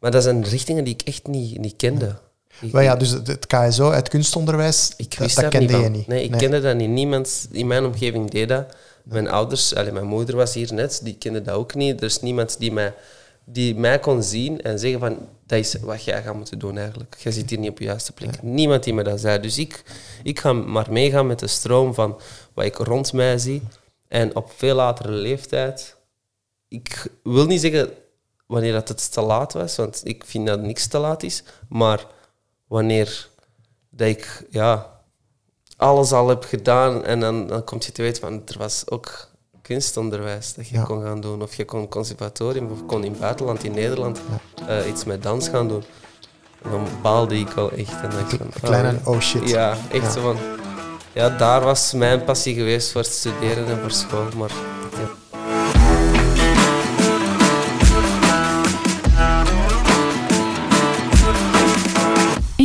[0.00, 2.16] maar dat zijn richtingen die ik echt niet, niet kende.
[2.60, 5.90] Ik- Maar ja, dus het, KSO, het kunstonderwijs, ik dat, wist dat kende niet je
[5.90, 6.06] niet.
[6.06, 6.88] Nee, ik kende dat niet.
[6.88, 8.76] Niemand in mijn omgeving deed dat.
[9.04, 11.98] Mijn ouders, allee, mijn moeder was hier net, die kende dat ook niet.
[12.00, 12.94] Er is niemand die mij,
[13.44, 17.16] die mij kon zien en zeggen van, dat is wat jij gaat moeten doen eigenlijk.
[17.18, 18.42] Je zit hier niet op je juiste plek.
[18.42, 19.40] Niemand die me dat zei.
[19.40, 19.82] Dus ik,
[20.22, 22.20] ik ga maar meegaan met de stroom van
[22.54, 23.62] wat ik rond mij zie.
[24.08, 25.96] En op veel latere leeftijd,
[26.68, 27.90] ik wil niet zeggen
[28.50, 32.06] wanneer dat het te laat was, want ik vind dat niks te laat is, maar
[32.66, 33.28] wanneer
[33.90, 35.00] dat ik ja,
[35.76, 39.28] alles al heb gedaan en dan, dan kom je te weten van er was ook
[39.62, 40.82] kunstonderwijs dat je Ja.
[40.82, 41.42] kon gaan doen.
[41.42, 44.20] Of je kon conservatorium of kon in het buitenland, in Nederland,
[44.66, 45.84] eh, iets met dans gaan doen.
[46.62, 48.00] En dan baalde ik wel echt.
[48.02, 49.48] En dacht ik van, oh, Klein en oh shit.
[49.48, 50.10] ja, echt Ja.
[50.10, 50.36] zo van...
[51.12, 54.26] Ja, daar was mijn passie geweest voor het studeren en voor school.
[54.36, 54.50] Maar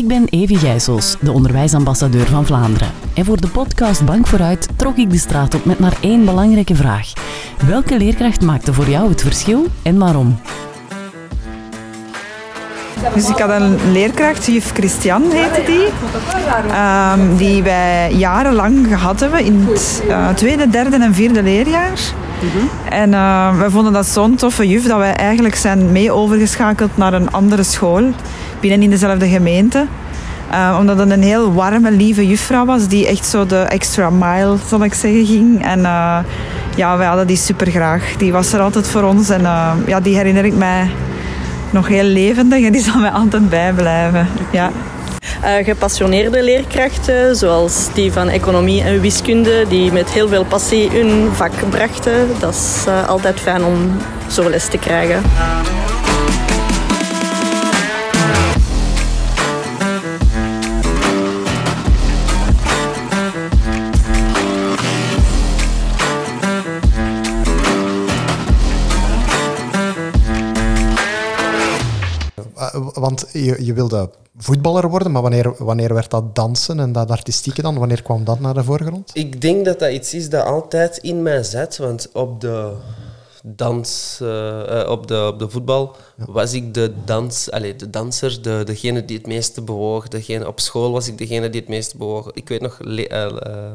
[0.06, 2.92] Ik ben Evie Gijsels, de onderwijsambassadeur van Vlaanderen.
[3.14, 6.76] En voor de podcast Bank vooruit trok ik de straat op met maar één belangrijke
[6.76, 7.14] vraag.
[7.68, 10.40] Welke leerkracht maakte voor jou het verschil en waarom?
[13.14, 15.88] Dus ik had een leerkracht, juf Christian heette die,
[16.70, 22.00] ehm, die wij jarenlang gehad hebben in het eh, tweede, derde en vierde leerjaar.
[22.90, 27.14] En eh, we vonden dat zo'n toffe juf dat wij eigenlijk zijn mee overgeschakeld naar
[27.14, 28.14] een andere school
[28.70, 29.86] binnen in dezelfde gemeente.
[30.52, 34.58] Eh, omdat het een heel warme, lieve juffrouw was die echt zo de extra mile,
[34.68, 35.66] zal ik zeggen, ging.
[35.66, 36.18] En eh,
[36.76, 38.04] ja, wij hadden die super graag.
[38.18, 40.90] Die was er altijd voor ons en eh, ja, die herinner ik mij
[41.70, 44.28] nog heel levendig en die zal mij altijd bijblijven.
[44.52, 44.72] Ja.
[45.64, 51.70] Gepassioneerde leerkrachten, zoals die van economie en wiskunde, die met heel veel passie hun vak
[51.70, 52.28] brachten.
[52.40, 53.92] Dat is altijd fijn om
[54.28, 55.22] zo les te krijgen.
[73.06, 77.62] Want je, je wilde voetballer worden, maar wanneer, wanneer werd dat dansen en dat artistieke
[77.62, 77.78] dan?
[77.78, 79.12] Wanneer kwam dat naar de voorgrond?
[79.14, 81.78] Ik denk dat dat iets is dat altijd in mij zit.
[81.78, 82.74] Want op de
[83.44, 88.42] dans, eh, eh, op, de, op de voetbal was ik de, dans, allez, de danser,
[88.42, 90.08] de, degene die het meeste bewoog.
[90.08, 92.32] Degene, op school was ik degene die het meeste bewoog.
[92.34, 93.74] Ik weet nog, le- eh,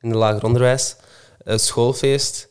[0.00, 0.96] in het lager onderwijs,
[1.44, 2.48] schoolfeest.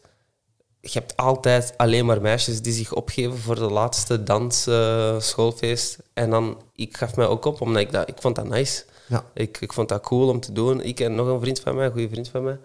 [0.85, 5.97] Je hebt altijd alleen maar meisjes die zich opgeven voor de laatste dans, eh, schoolfeest.
[6.13, 8.83] En dan, ik gaf mij ook op, omdat ik dat, ik vond dat nice.
[9.07, 9.25] Ja.
[9.33, 10.81] Ik, ik vond dat cool om te doen.
[10.81, 12.57] Ik en nog een vriend van mij, een goede vriend van mij,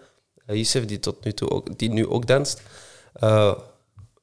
[0.47, 2.61] uh, Youssef, die tot nu toe ook, die nu ook danst.
[3.23, 3.53] Uh,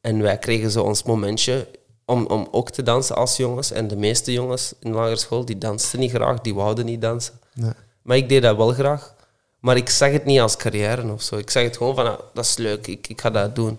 [0.01, 1.69] en wij kregen zo ons momentje
[2.05, 3.71] om, om ook te dansen als jongens.
[3.71, 7.01] En de meeste jongens in de lagere school, die dansten niet graag, die wouden niet
[7.01, 7.41] dansen.
[7.55, 7.73] Nee.
[8.03, 9.15] Maar ik deed dat wel graag.
[9.61, 11.37] Maar ik zag het niet als carrière of zo.
[11.37, 13.79] Ik zag het gewoon van, ah, dat is leuk, ik, ik ga dat doen.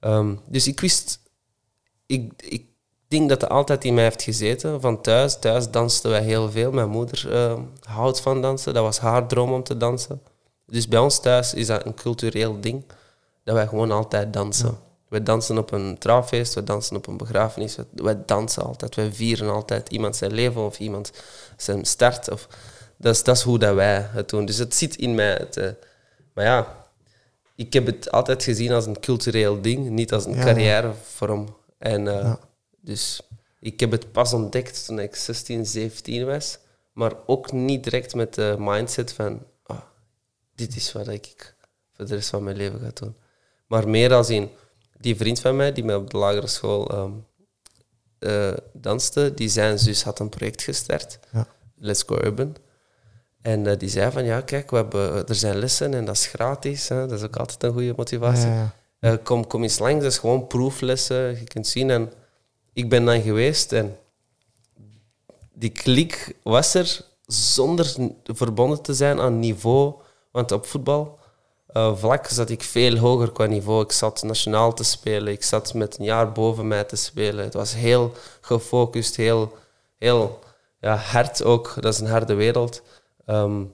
[0.00, 1.20] Um, dus ik wist...
[2.06, 2.66] Ik, ik
[3.08, 4.80] denk dat het altijd in mij heeft gezeten.
[4.80, 6.72] Van thuis, thuis dansten wij heel veel.
[6.72, 8.74] Mijn moeder uh, houdt van dansen.
[8.74, 10.22] Dat was haar droom om te dansen.
[10.66, 12.84] Dus bij ons thuis is dat een cultureel ding
[13.44, 14.78] dat wij gewoon altijd dansen.
[15.08, 18.94] We dansen op een trouwfeest, we dansen op een begrafenis, we, wij dansen altijd.
[18.94, 21.10] Wij vieren altijd iemand zijn leven of iemand
[21.56, 22.30] zijn start.
[22.30, 22.48] Of,
[22.96, 24.44] dat, is, dat is hoe dat wij het doen.
[24.44, 25.32] Dus het zit in mij.
[25.32, 25.74] Het,
[26.34, 26.87] maar ja,
[27.58, 31.56] ik heb het altijd gezien als een cultureel ding, niet als een Ja, carrièrevorm.
[31.78, 32.38] En eh, Ja.
[32.80, 33.20] dus
[33.60, 36.58] ik heb het pas ontdekt toen ik 16, 17 was.
[36.92, 39.78] Maar ook niet direct met de mindset van, ah,
[40.54, 41.54] dit is wat ik
[41.92, 43.16] voor de rest van mijn leven ga doen.
[43.66, 44.50] Maar meer als in,
[45.00, 47.10] die vriend van mij, die mij op de lagere school ehm,
[48.18, 51.46] eh, danste, die zijn zus had een project gestart, Ja.
[51.76, 52.56] Let's Go Urban.
[53.42, 56.26] En eh, die zei van, ja kijk, we hebben, er zijn lessen en dat is
[56.26, 56.88] gratis.
[56.88, 58.48] Hè, dat is ook altijd een goede motivatie.
[58.48, 61.16] Ja, ja, Eh, kom, kom eens langs, dat is gewoon proeflessen.
[61.16, 61.90] Je kunt zien.
[61.90, 62.12] En
[62.72, 63.96] ik ben dan geweest en
[65.52, 69.94] die klik was er zonder verbonden te zijn aan niveau.
[70.30, 71.18] Want op voetbal
[71.66, 73.82] eh, vlak zat ik veel hoger qua niveau.
[73.82, 75.32] Ik zat nationaal te spelen.
[75.32, 77.44] Ik zat met een jaar boven mij te spelen.
[77.44, 79.52] Het was heel gefocust, heel,
[79.98, 80.38] heel
[80.80, 81.74] ja, hard ook.
[81.80, 82.82] Dat is een harde wereld.
[83.28, 83.64] Ehm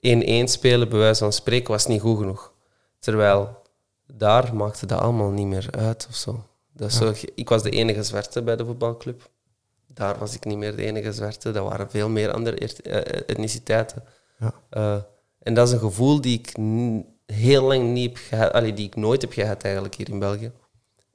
[0.00, 2.52] 1-1 spelen, bij wijze van spreken, was niet goed genoeg.
[2.98, 3.62] Terwijl
[4.06, 6.44] daar maakte dat allemaal niet meer uit of zo.
[6.72, 9.30] Dat zo ik was de enige zwarte bij de voetbalclub.
[9.86, 11.50] Daar was ik niet meer de enige zwarte.
[11.50, 14.04] Dat waren veel meer andere eert- eh, etniciteiten.
[14.38, 14.54] Ja.
[14.70, 14.96] Eh,
[15.38, 16.56] en dat is een gevoel die ik
[17.26, 20.52] heel lang niet heb gehad, allee, die ik nooit heb gehad eigenlijk hier in België.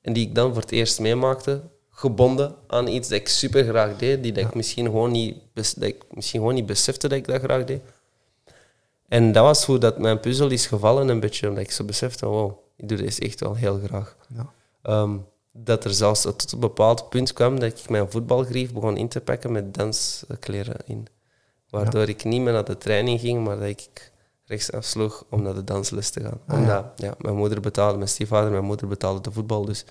[0.01, 1.61] En die ik dan voor het eerst meemaakte,
[1.95, 5.75] gebonden aan iets dat ik super graag deed, die dat ik misschien gewoon niet, dat
[5.79, 7.81] ik misschien gewoon niet besefte dat ik dat graag deed.
[9.07, 12.25] En dat was hoe dat mijn puzzel is gevallen, een beetje, omdat ik zo besefte,
[12.25, 14.17] wow, ik doe dit echt wel heel graag.
[14.35, 14.51] Ja.
[14.81, 15.17] Ehm,
[15.51, 19.21] dat er zelfs tot een bepaald punt kwam dat ik mijn voetbalgrief begon in te
[19.21, 21.07] pakken met danskleren in.
[21.69, 24.11] Waardoor ik niet meer naar de training ging, maar dat ik
[24.45, 26.39] rechts afsloeg om naar de dansles te gaan.
[26.47, 26.57] Ah.
[26.57, 29.65] Omdat ja, mijn moeder betaalde, mijn stiefvader, mijn moeder betaalde de voetbal.
[29.65, 29.85] Dus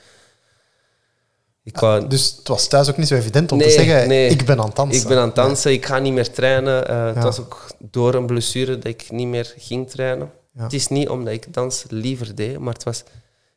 [1.64, 4.28] ik wou, Dus het was thuis ook niet zo evident om te zeggen, nee.
[4.28, 5.02] ik ben aan het dansen.
[5.02, 6.88] ik ben aan het dansen, ik ga niet meer trainen.
[6.88, 10.30] Eh, Het was ook door een blessure dat ik niet meer ging trainen.
[10.54, 10.62] Ja.
[10.62, 13.02] Het is niet omdat ik dans liever deed, maar het was...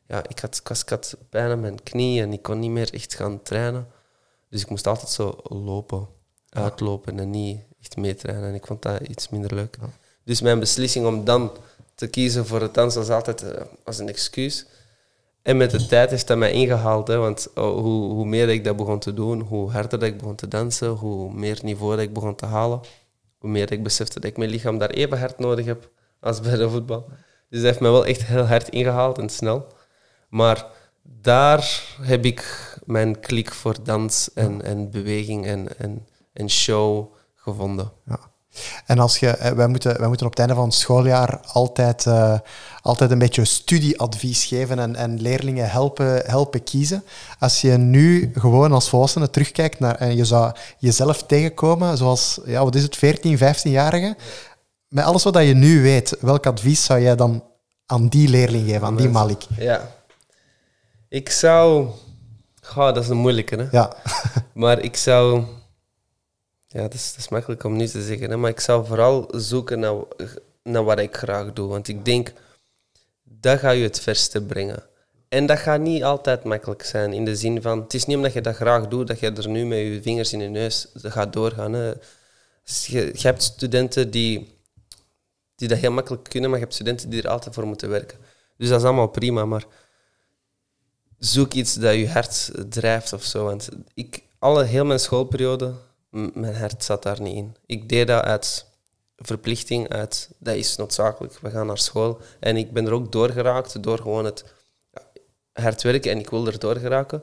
[0.08, 2.70] Ja, ik had, ik was, ik had pijn aan mijn knie en ik kon niet
[2.70, 3.86] meer echt gaan trainen.
[4.50, 6.08] Dus ik moest altijd zo lopen,
[6.50, 8.48] uitlopen en niet echt meetrainen.
[8.48, 9.76] En ik vond dat iets minder leuk.
[10.24, 11.52] Dus mijn beslissing om dan
[11.94, 14.66] te kiezen voor het dansen was altijd eh, als een excuus.
[15.46, 17.08] En met de tijd heeft dat mij ingehaald.
[17.08, 20.18] Hè, want oh, hoe, hoe meer ik dat begon te doen, hoe harder dat ik
[20.18, 22.80] begon te dansen, hoe meer niveau dat ik begon te halen,
[23.38, 26.56] hoe meer ik besefte dat ik mijn lichaam daar even hard nodig heb als bij
[26.56, 27.08] de voetbal.
[27.48, 29.66] Dus dat heeft me wel echt heel hard ingehaald en snel.
[30.28, 30.66] Maar
[31.02, 37.92] daar heb ik mijn klik voor dans en, en beweging en, en, en show gevonden.
[38.06, 38.20] Ja.
[38.86, 42.06] En als je, eh, wij, moeten, wij moeten op het einde van het schooljaar altijd,
[42.06, 42.38] eh,
[42.82, 47.04] altijd een beetje studieadvies geven en, en leerlingen helpen, helpen kiezen.
[47.38, 52.64] Als je nu gewoon als volwassene terugkijkt naar, en je zou jezelf tegenkomen, zoals, ja,
[52.64, 54.16] wat is het, 14, 15-jarige,
[54.88, 57.44] met alles wat je nu weet, welk advies zou jij dan
[57.86, 59.46] aan die leerling geven, aan die Malik?
[59.58, 59.94] Ja.
[61.08, 61.86] Ik zou...
[62.62, 63.66] Goh, dat is een moeilijke, hè?
[63.70, 63.92] Ja,
[64.54, 65.44] Maar ik zou...
[66.68, 68.40] Ja, dat is, makkelijk om nu te zeggen.
[68.40, 69.96] Maar ik zou vooral zoeken naar,
[70.62, 71.68] naar wat ik graag doe.
[71.68, 72.32] Want ik denk,
[73.22, 74.82] dat gaat je het verste brengen.
[75.28, 77.12] En dat gaat niet altijd makkelijk zijn.
[77.12, 79.48] In de zin van, het is niet omdat je dat graag doet, dat je er
[79.48, 81.72] nu met je vingers in je neus gaat doorgaan.
[81.72, 81.92] Hè?
[82.64, 84.58] Dus je, hebt studenten die,
[85.56, 88.18] die dat heel makkelijk kunnen, maar je hebt studenten die er altijd voor moeten werken.
[88.56, 89.64] Dus dat is allemaal prima, maar
[91.18, 93.44] zoek iets dat je hart drijft of zo.
[93.44, 95.72] Want ik, alle, heel mijn schoolperiode,
[96.34, 97.56] mijn hart zat daar niet in.
[97.66, 98.66] Ik deed dat uit
[99.16, 102.20] verplichting, uit dat is noodzakelijk, we gaan naar school.
[102.40, 104.44] En ik ben er ook doorgeraakt door gewoon het
[104.92, 105.02] ja,
[105.52, 107.22] hard werken en ik wil er doorgeraken.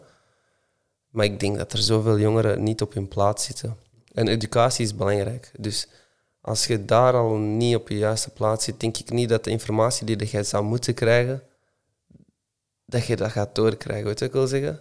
[1.09, 3.77] Maar ik denk dat er zoveel jongeren niet op hun plaats zitten.
[4.11, 5.51] En educatie is belangrijk.
[5.57, 5.87] Dus
[6.41, 9.49] als je daar al niet op je juiste plaats zit, denk ik niet dat de
[9.49, 11.43] informatie die je zou moeten krijgen,
[12.85, 14.79] dat je dat gaat doorkrijgen, weet je wat ik wil zeggen?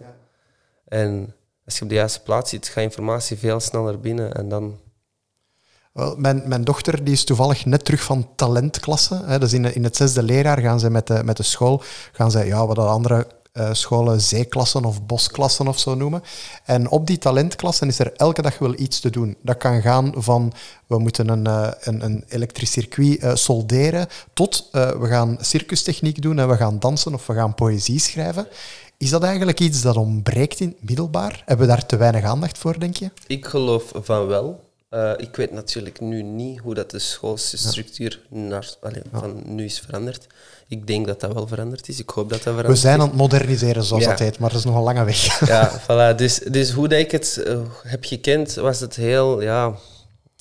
[0.85, 4.79] En als je op de juiste plaats zit, gaat informatie veel sneller binnen en dan...
[5.93, 9.21] Wel, mijn, mijn dochter die is toevallig net terug van talentklasse.
[9.25, 12.31] Hè, dus in, in het zesde leerjaar gaan ze met de, met de school, gaan
[12.31, 16.23] ze, ja, wat de andere eh, scholen zeeklassen of bosklassen of zo noemen.
[16.63, 19.37] En op die talentklassen is er elke dag wel iets te doen.
[19.41, 20.53] Dat kan gaan van
[20.87, 26.39] we moeten een, eh, een, een elektrisch circuit eh, solderen, tot we gaan circustechniek doen
[26.39, 28.47] en we gaan dansen of we gaan poëzie schrijven.
[29.03, 31.43] Is dat eigenlijk iets dat ontbreekt in het middelbaar?
[31.45, 33.09] Hebben we daar te weinig aandacht voor, denk je?
[33.27, 34.63] Ik geloof van wel.
[34.89, 39.79] Eh, ik weet natuurlijk nu niet hoe dat de schoolstructuur naar, allee, van nu is
[39.79, 40.27] veranderd.
[40.67, 41.99] Ik denk dat dat wel veranderd is.
[41.99, 44.09] Ik hoop dat dat veranderd We zijn aan het moderniseren, zoals Ja.
[44.09, 45.39] dat heet, maar dat is nog een lange weg.
[45.47, 46.15] Ja, voilà.
[46.15, 49.75] Dus, dus hoe dat ik het eh, heb gekend, was het heel, ja,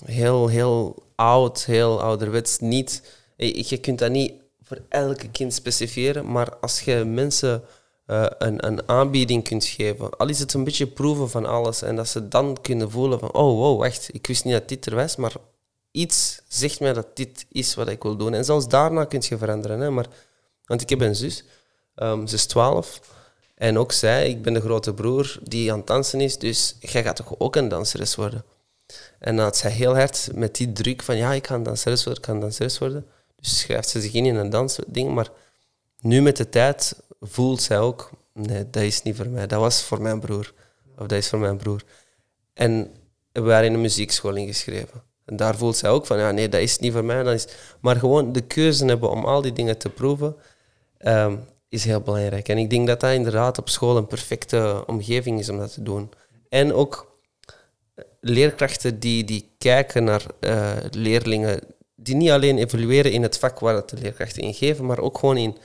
[0.04, 2.58] heel, heel oud, heel ouderwets.
[2.58, 3.02] Niet,
[3.36, 7.62] je, je kunt dat niet voor elke kind specifieren, maar als je mensen
[8.06, 11.96] eh, een, een aanbieding kunt geven, al is het een beetje proeven van alles, en
[11.96, 14.94] dat ze dan kunnen voelen van, oh, wow, wacht, ik wist niet dat dit er
[14.94, 15.32] was, maar
[15.92, 18.34] iets zegt mij dat dit is wat ik wil doen.
[18.34, 19.80] En zelfs daarna kun je veranderen.
[19.80, 19.90] Hè?
[19.90, 20.06] Maar,
[20.66, 21.44] want ik heb een zus,
[21.94, 23.00] ehm, ze is 12.
[23.54, 27.02] En ook zij, ik ben de grote broer die aan het dansen is, dus jij
[27.02, 28.44] gaat toch ook een danseres worden?
[29.18, 32.22] En dan had zij heel hard met die druk van, ja, ik ga danseres worden,
[32.22, 33.06] ik ga danseres worden.
[33.36, 35.30] Dus schrijft ze zich in in een dansding, maar
[36.02, 39.82] nu met de tijd voelt zij ook, nee, dat is niet voor mij, dat was
[39.82, 40.52] voor mijn broer.
[40.98, 41.82] Of dat is voor mijn broer.
[42.54, 42.94] En
[43.32, 45.02] we waren in een muziekschool ingeschreven.
[45.24, 47.22] En daar voelt zij ook van, ja, nee, dat is niet voor mij.
[47.22, 47.48] Dat is...
[47.80, 50.36] Maar gewoon de keuze hebben om al die dingen te proeven,
[50.98, 51.36] ehm,
[51.68, 52.48] is heel belangrijk.
[52.48, 55.82] En ik denk dat dat inderdaad op school een perfecte omgeving is om dat te
[55.82, 56.10] doen.
[56.48, 57.16] En ook
[58.20, 61.60] leerkrachten die, die kijken naar eh, leerlingen,
[61.96, 65.18] die niet alleen evalueren in het vak waar het de leerkrachten in geven, maar ook
[65.18, 65.56] gewoon in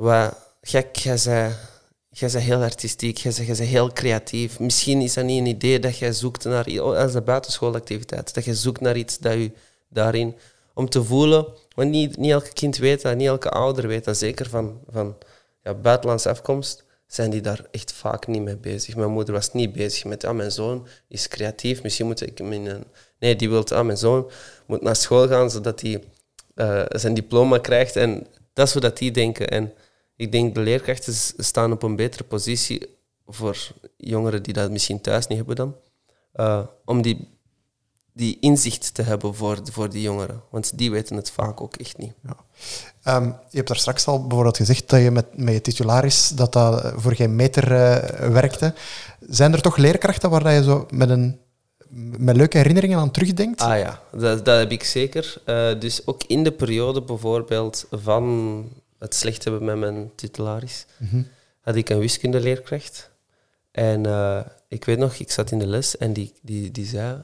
[0.00, 1.18] wat gek, jij
[2.10, 4.58] jij bent heel artistiek, jij bent, jij bent heel creatief.
[4.58, 8.44] Misschien is dat niet een idee dat jij zoekt naar, oh, als een buitenschoolactiviteit, dat
[8.44, 9.50] je zoekt naar iets dat je
[9.88, 10.36] daarin,
[10.74, 14.16] om te voelen, want niet, niet elke kind weet dat, niet elke ouder weet dat,
[14.16, 15.16] zeker van, van
[15.62, 18.96] ja, buitenlandse afkomst, zijn die daar echt vaak niet mee bezig.
[18.96, 22.52] Mijn moeder was niet bezig met, ah, mijn zoon is creatief, misschien moet ik hem
[22.52, 22.84] in een...
[23.18, 24.30] Nee, die wil, ah, mijn zoon
[24.66, 26.04] moet naar school gaan, zodat hij
[26.54, 27.96] eh, zijn diploma krijgt.
[27.96, 29.48] En dat is dat die denken.
[29.48, 29.72] En
[30.20, 33.58] ik denk de leerkrachten staan op een betere positie voor
[33.96, 35.74] jongeren die dat misschien thuis niet hebben dan.
[36.32, 37.28] eh, om die,
[38.12, 40.42] die inzicht te hebben voor, voor die jongeren.
[40.50, 42.12] Want die weten het vaak ook echt niet.
[43.02, 46.52] Ehm, je hebt daar straks al bijvoorbeeld gezegd dat je met, met je titularis dat
[46.52, 48.74] dat voor geen meter eh, werkte.
[49.28, 51.38] Zijn er toch leerkrachten waar dat je zo met, een,
[52.18, 53.60] met leuke herinneringen aan terugdenkt?
[53.60, 55.42] Ah ja, dat, dat heb ik zeker.
[55.44, 58.64] Eh, dus ook in de periode bijvoorbeeld van
[59.00, 61.22] het slecht hebben met mijn titularis, Mhm.
[61.60, 63.10] had ik een wiskundeleerkracht.
[63.70, 67.22] En eh, ik weet nog, ik zat in de les en die, die, die zei...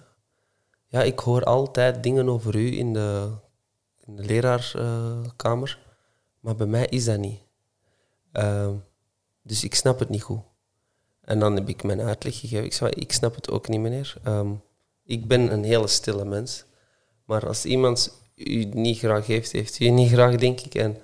[0.88, 3.30] Ja, ik hoor altijd dingen over u in de,
[4.06, 5.78] in de leraarkamer,
[6.40, 7.38] maar bij mij is dat niet.
[8.32, 8.72] Ehm,
[9.42, 10.40] dus ik snap het niet goed.
[11.20, 12.64] En dan heb ik mijn uitleg gegeven.
[12.64, 14.14] Ik zei, ik snap het ook niet, meneer.
[14.22, 14.50] Ehm,
[15.04, 16.64] ik ben een hele stille mens.
[17.24, 20.74] Maar als iemand u niet graag heeft, heeft u niet graag, denk ik.
[20.74, 20.96] En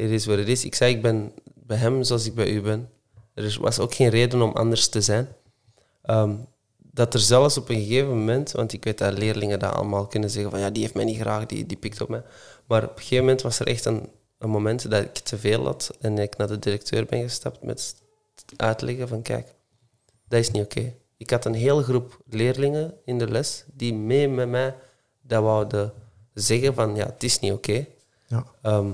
[0.00, 0.64] het is wat het is.
[0.64, 2.88] Ik zei, ik ben bij hem zoals ik bij u ben.
[3.34, 5.28] Er was ook geen reden om anders te zijn.
[6.02, 6.34] Ehm,
[6.76, 10.30] dat er zelfs op een gegeven moment, want ik weet dat leerlingen dat allemaal kunnen
[10.30, 12.22] zeggen van ja, die heeft mij niet graag, die, die pikt op mij.
[12.66, 14.08] Maar op een gegeven moment was er echt een,
[14.38, 17.94] een moment dat ik te veel had en ik naar de directeur ben gestapt met
[18.56, 19.54] uitleggen van kijk,
[20.28, 20.94] dat is niet oké.
[21.16, 24.74] Ik had een hele groep leerlingen in de les die mee met mij
[25.22, 25.92] dat wouden
[26.34, 27.86] zeggen van ja, het is niet oké.
[28.26, 28.44] Ja.
[28.62, 28.90] Ehm,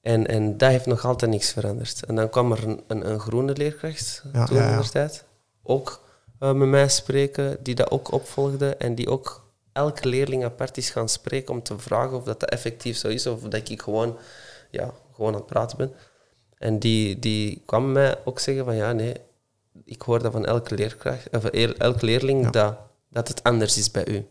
[0.00, 2.04] en, en dat heeft nog altijd niks veranderd.
[2.04, 4.76] En dan kwam er een, een, een groene leerkracht Ja, toen ja, ja.
[4.76, 5.24] in de tijd.
[5.62, 6.00] Ook
[6.38, 8.74] eh, met mij spreken, die dat ook opvolgde.
[8.76, 12.50] En die ook elke leerling apart is gaan spreken om te vragen of dat, dat
[12.50, 13.26] effectief zo is.
[13.26, 14.16] Of dat ik gewoon,
[14.70, 15.92] ja, gewoon aan het praten ben.
[16.58, 19.14] En die, die kwam mij ook zeggen van ja, nee,
[19.84, 22.50] ik hoor dat van elke, leerkracht, of eer- elke leerling Ja.
[22.50, 22.76] dat,
[23.10, 24.26] dat het anders is bij u.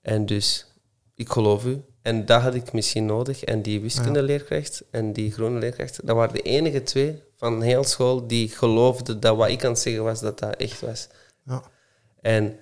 [0.00, 0.66] En dus,
[1.14, 1.82] ik geloof u.
[2.04, 3.44] En dat had ik misschien nodig.
[3.44, 8.26] En die wiskundeleerkracht en die groene leerkracht, dat waren de enige twee van heel school
[8.26, 11.08] die geloofden dat wat ik aan het zeggen was, dat dat echt was.
[11.44, 11.62] Ja.
[12.20, 12.58] En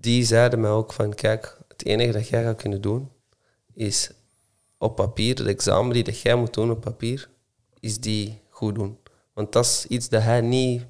[0.00, 3.10] die zeiden mij ook van, kijk, het enige dat jij gaat kunnen doen,
[3.74, 4.10] is
[4.78, 7.28] op papier, het examen die dat jij moet doen op papier,
[7.80, 8.98] is die goed doen.
[9.32, 10.82] Want dat is iets dat hij niet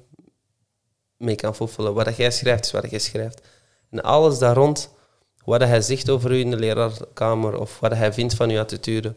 [1.17, 1.93] mee kan vervullen.
[1.93, 3.47] Wat jij schrijft, is wat jij schrijft.
[3.89, 4.92] En alles daar rond,
[5.45, 9.15] wat hij zegt over u in de leraarkamer, of wat hij vindt van uw attitude,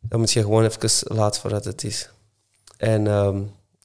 [0.00, 2.10] dat moet je gewoon even laten voor wat het is.
[2.76, 3.42] En ehm,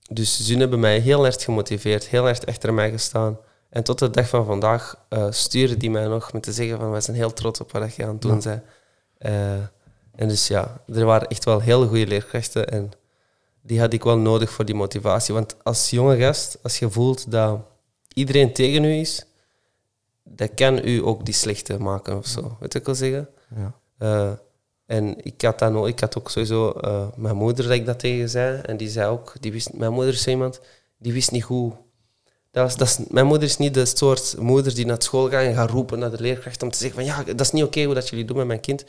[0.10, 3.38] dus ze hebben mij heel erg gemotiveerd, heel erg achter mij gestaan.
[3.70, 6.92] En tot de dag van vandaag eh, sturen die mij nog met te zeggen van
[6.92, 8.62] wij zijn heel trots op wat je aan het doen bent.
[9.18, 9.54] Eh,
[10.16, 12.92] en dus ja, er waren echt wel hele goede leerkrachten en
[13.62, 15.34] die had ik wel nodig voor die motivatie.
[15.34, 17.60] Want als jonge gast, als je voelt dat
[18.14, 19.26] iedereen tegen u is,
[20.36, 22.58] dat kan u ook die slechte maken of zo.
[22.60, 23.30] Weet ik wil zeggen?
[23.56, 23.74] Ja.
[23.98, 24.32] Eh,
[24.86, 28.00] en ik had, dat no- ik had ook sowieso eh, mijn moeder dat ik dat
[28.00, 28.62] tegen zei.
[28.62, 30.60] En die zei ook, die wist, mijn moeder is iemand,
[30.98, 31.74] die wist niet hoe
[32.52, 35.44] Dat was, dat is, mijn moeder is niet de soort moeder die naar school gaat
[35.44, 37.84] en gaat roepen naar de leerkracht om te zeggen van ja, dat is niet oké
[37.84, 38.86] hoe dat jullie doen met mijn kind.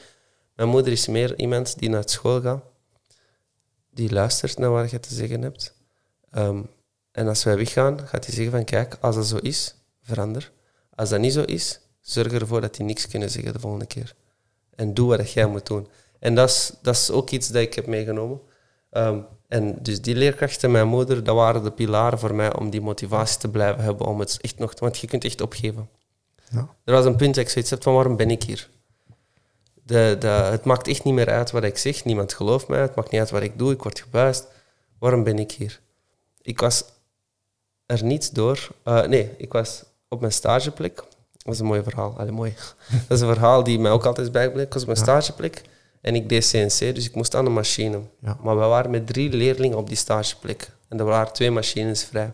[0.54, 2.62] Mijn moeder is meer iemand die naar school gaat,
[3.90, 5.74] die luistert naar wat je te zeggen hebt.
[6.30, 6.62] Ehm,
[7.12, 10.52] en als wij weggaan, gaat hij zeggen van kijk, als dat zo is, verander.
[11.02, 14.14] Als dat niet zo is, zorg ervoor dat die niks kunnen zeggen de volgende keer.
[14.74, 15.88] En doe wat jij moet doen.
[16.18, 18.40] En dat is, dat is ook iets dat ik heb meegenomen.
[18.90, 22.80] Ehm, en dus die leerkrachten, mijn moeder, dat waren de pilaren voor mij om die
[22.80, 24.06] motivatie te blijven hebben.
[24.06, 25.88] Om het echt nog, want je kunt echt opgeven.
[26.50, 26.68] Ja.
[26.84, 28.68] Er was een punt dat ik zoiets heb van waarom ben ik hier?
[29.82, 32.04] De, de, het maakt echt niet meer uit wat ik zeg.
[32.04, 32.80] Niemand gelooft mij.
[32.80, 33.72] Het maakt niet uit wat ik doe.
[33.72, 34.46] Ik word gebuist.
[34.98, 35.80] Waarom ben ik hier?
[36.42, 36.84] Ik was
[37.86, 38.68] er niet door.
[38.82, 40.94] eh, nee, ik was op mijn stageplek.
[41.44, 42.14] Dat is een mooi verhaal.
[42.18, 42.54] Allee, mooi.
[43.08, 44.66] Dat is een verhaal die mij ook altijd is bijgebleven.
[44.66, 45.62] Ik was op mijn stageplek
[46.00, 48.00] en ik deed CNC, dus ik moest aan de machine.
[48.20, 50.70] Maar we waren met drie leerlingen op die stageplek.
[50.88, 52.32] En er waren twee machines vrij.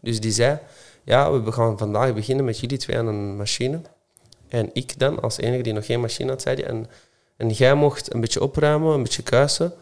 [0.00, 0.58] Dus die zei,
[1.04, 3.80] ja, we gaan vandaag beginnen met jullie twee aan een machine.
[4.48, 6.86] En ik dan, als enige die nog geen machine had, zei die, en,
[7.36, 9.72] en jij mocht een beetje opruimen, een beetje kuisen.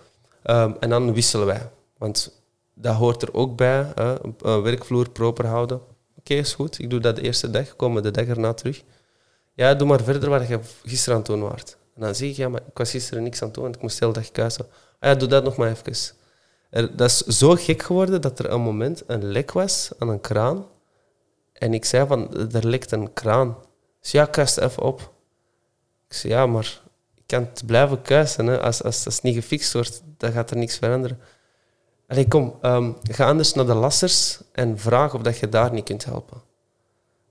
[0.43, 1.71] ehm, en dan wisselen wij.
[1.99, 2.43] Want
[2.75, 5.81] dat hoort er ook bij, hè, een, een werkvloer proper houden.
[6.19, 6.79] Oké, is goed.
[6.79, 8.83] Ik doe dat de eerste dag, komen de dag erna terug.
[9.55, 11.77] Ja, doe maar verder wat je gisteren aan het doen.
[11.95, 13.83] En dan zeg ik, ja, maar ik was gisteren niks aan het doen, want ik
[13.83, 14.67] moest de hele dag kuisen.
[15.01, 16.17] Ah ja, doe dat nog maar even.
[16.71, 20.21] Er, dat is zo gek geworden dat er een moment een lek was aan een
[20.21, 20.67] kraan.
[21.53, 23.57] En ik zei van, er lekt een kraan.
[24.01, 25.01] Dus ja, kuist even op.
[26.09, 26.81] Ik zei, ja, maar
[27.15, 28.47] ik kan het blijven kuisen.
[28.47, 28.61] Hè.
[28.61, 31.21] Als, als dat niet gefixt wordt, dan gaat er niks veranderen.
[32.09, 35.85] Allee, kom, ehm, ga anders naar de lassers en vraag of dat je daar niet
[35.85, 36.41] kunt helpen.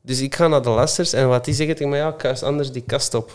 [0.01, 2.71] Dus ik ga naar de lassers en wat die zeggen tegen mij, ja, kuis anders
[2.71, 3.31] die kast op.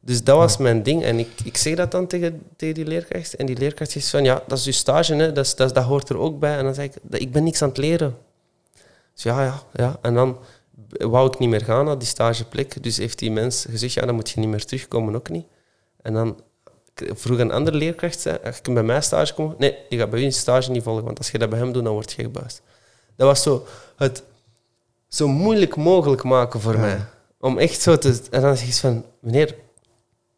[0.00, 1.02] Dus dat was mijn ding.
[1.04, 3.34] En ik, ik zeg dat dan tegen, tegen die leerkracht.
[3.36, 5.32] En die leerkracht zegt van, ja, dat is je stage, hè.
[5.32, 6.56] Dat, is, dat, dat hoort er ook bij.
[6.56, 8.16] En dan zeg ik, "Dat- ik ben niks aan het leren.
[9.14, 9.98] Dus ja, ja, ja.
[10.02, 10.38] En dan
[10.88, 12.82] wou ik niet meer gaan naar die stageplek.
[12.82, 15.46] Dus heeft die mens gezegd, ja, dan moet je niet meer terugkomen, ook niet.
[16.02, 16.40] En dan
[17.08, 19.54] vroeg een andere leerkracht, zei, je kunt bij mij stage komen.
[19.58, 21.72] Nee, je gaat bij u een stage niet volgen, want als je dat bij hem
[21.72, 22.62] doet, dan word je gebuist.
[23.16, 24.22] Dat was zo het
[25.08, 27.00] zo moeilijk mogelijk maken voor mij.
[27.38, 28.20] Om echt zo te...
[28.30, 29.54] En dan zeg je van, meneer,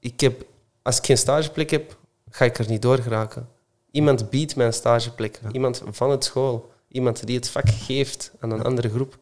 [0.00, 0.46] ik heb,
[0.82, 1.96] als ik geen stageplek heb,
[2.30, 3.48] ga ik er niet door geraken.
[3.90, 5.40] Iemand biedt mij een stageplek.
[5.52, 6.72] Iemand van het school.
[6.88, 9.18] Iemand die het vak geeft aan een andere groep.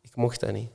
[0.00, 0.70] Ik mocht dat niet.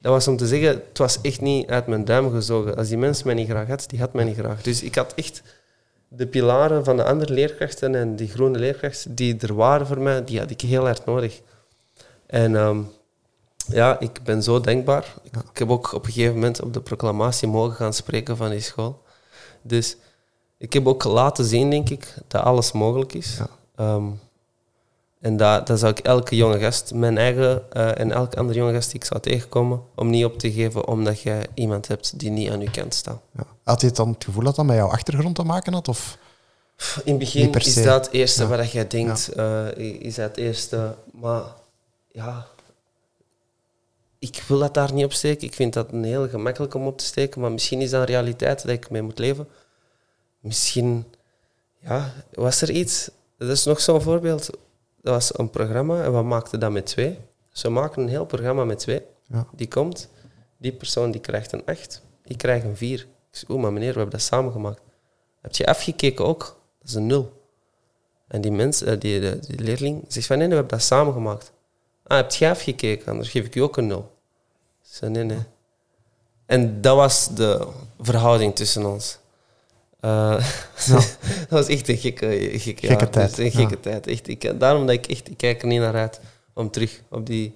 [0.00, 2.76] Dat was om te zeggen, het was echt niet uit mijn duim gezogen.
[2.76, 4.62] Als die mens mij niet graag had, die had mij niet graag.
[4.62, 5.42] Dus ik had echt
[6.08, 10.24] de pilaren van de andere leerkrachten en die groene leerkrachten die er waren voor mij,
[10.24, 11.40] die had ik heel hard nodig.
[12.26, 12.80] En ehm,
[13.66, 15.14] ja, ik ben zo denkbaar.
[15.22, 18.50] Ik, ik heb ook op een gegeven moment op de proclamatie mogen gaan spreken van
[18.50, 19.02] die school.
[19.62, 19.96] Dus
[20.58, 23.36] ik heb ook laten zien, denk ik, dat alles mogelijk is.
[23.36, 23.48] Ja.
[23.76, 24.06] Ehm,
[25.20, 28.72] en dat, dat zou ik elke jonge gast, mijn eigen eh, en elke andere jonge
[28.72, 32.30] gast die ik zou tegenkomen, om niet op te geven omdat jij iemand hebt die
[32.30, 33.20] niet aan je kant staat.
[33.36, 33.46] Ja.
[33.62, 35.88] Had je het dan het gevoel dat dat met jouw achtergrond te maken had?
[35.88, 36.18] Of?
[37.04, 38.48] In het begin is dat het eerste Ja.
[38.48, 40.94] wat jij denkt, eh, is dat het eerste.
[41.12, 41.42] Maar
[42.12, 42.46] ja,
[44.18, 45.46] ik wil dat daar niet op steken.
[45.46, 48.06] Ik vind dat een heel gemakkelijk om op te steken, maar misschien is dat een
[48.06, 49.48] realiteit dat ik mee moet leven.
[50.40, 51.04] Misschien,
[51.80, 53.10] ja, was er iets.
[53.38, 54.50] Dat is nog zo'n voorbeeld.
[55.02, 57.18] Dat was een programma en we maakten dat met twee.
[57.52, 59.02] Ze maken een heel programma met twee.
[59.26, 59.46] Ja.
[59.52, 60.08] Die komt,
[60.56, 63.00] die persoon die krijgt een 8, ik krijg een 4.
[63.00, 64.80] Ik zeg, oeh, maar meneer, we hebben dat samen gemaakt.
[65.40, 66.60] Heb je afgekeken ook?
[66.78, 67.32] Dat is een 0.
[68.28, 71.12] En die mens, eh, die, die, die leerling, zegt van nee, we hebben dat samen
[71.12, 71.52] gemaakt.
[72.02, 73.08] Ah, heb je afgekeken?
[73.08, 74.10] Anders geef ik je ook een 0.
[74.82, 75.42] Ik zei nee, nee.
[76.46, 77.66] En dat was de
[78.00, 79.18] verhouding tussen ons.
[80.00, 80.30] Eh,
[80.90, 81.16] dat
[81.48, 83.80] was echt een gekke, gekke, tijd, Dus Een gekke ja.
[83.80, 84.06] tijd.
[84.06, 86.20] Echt, ik, daarom dat ik echt, ik kijk er niet naar uit
[86.54, 87.54] om terug op die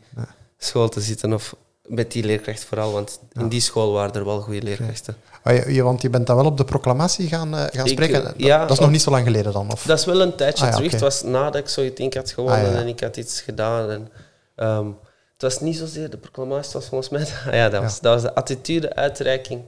[0.58, 1.32] school te zitten.
[1.32, 5.16] Of met die leerkracht vooral, want in die school waren er wel goede leerkrachten.
[5.42, 8.18] Ah, je, want je bent dan wel op de proclamatie gaan, eh, gaan Ik, spreken.
[8.18, 9.72] eh, Dat, ja, dat is nog niet zo lang geleden dan?
[9.72, 9.82] Of?
[9.82, 10.90] Dat is wel een tijdje Ah, terug.
[10.92, 13.90] Het was nadat ik zoiets denk had gewonnen Ah, en ik had iets gedaan.
[13.90, 14.08] En,
[14.56, 14.86] ehm,
[15.32, 17.26] het was niet zozeer de proclamatie, het was volgens mij...
[17.58, 19.62] Ja, dat, Was, dat was de attitude-uitreiking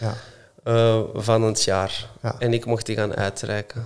[0.00, 0.14] Ja,
[0.66, 2.08] eh, van het jaar.
[2.22, 2.34] Ja.
[2.38, 3.84] En ik mocht die gaan uitreiken.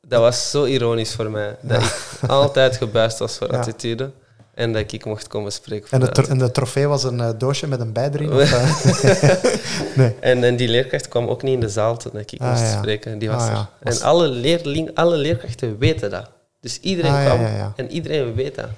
[0.00, 1.56] Dat was zo ironisch voor mij.
[1.60, 4.10] Dat ik altijd gebuist was voor attitude.
[4.54, 7.04] En dat ik mocht komen spreken En voor de, de tro- en de trofee was
[7.04, 8.32] een eh, doosje met een bij erin?
[8.32, 10.10] Of, eh?
[10.30, 12.76] En, en die leerkracht kwam ook niet in de zaal toen ik Ah, moest ja.
[12.78, 13.18] spreken.
[13.18, 13.68] Die was Ah, ja.
[13.82, 16.30] En alle, leerling, alle leerkrachten weten dat.
[16.60, 18.68] Dus iedereen Ah, kwam ja, en iedereen weet dat.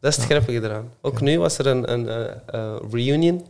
[0.00, 0.92] Dat is het grappige eraan.
[1.00, 2.08] Ook nu was er een, een
[2.90, 3.46] reunion.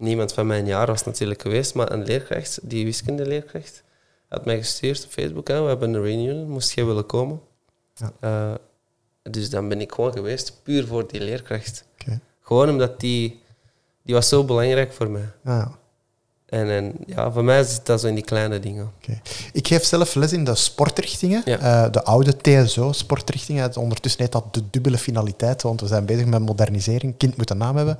[0.00, 0.06] Ja.
[0.06, 3.82] Niemand van mijn jaar was natuurlijk geweest, maar een leerkracht, die wiskundeleerkracht,
[4.28, 5.48] had mij gestuurd op Facebook.
[5.48, 7.40] Hè, we hebben een reunion, moest jij willen komen?
[7.94, 8.12] Ja.
[8.20, 8.54] Eh,
[9.22, 11.84] Dus dan ben ik gewoon geweest, puur voor die leerkracht.
[12.40, 13.42] Gewoon omdat die,
[14.02, 15.22] die was zo belangrijk voor mij.
[15.22, 15.78] Ah, ja.
[16.50, 18.90] En, en ja, voor mij zit dat zo in die kleine dingen.
[19.52, 21.58] Ik geef zelf les in de sportrichtingen, Ja.
[21.58, 23.76] eh, de oude TSO-sportrichtingen.
[23.76, 27.16] Ondertussen heet dat de dubbele finaliteit, want we zijn bezig met modernisering.
[27.16, 27.98] Kind moet een naam hebben.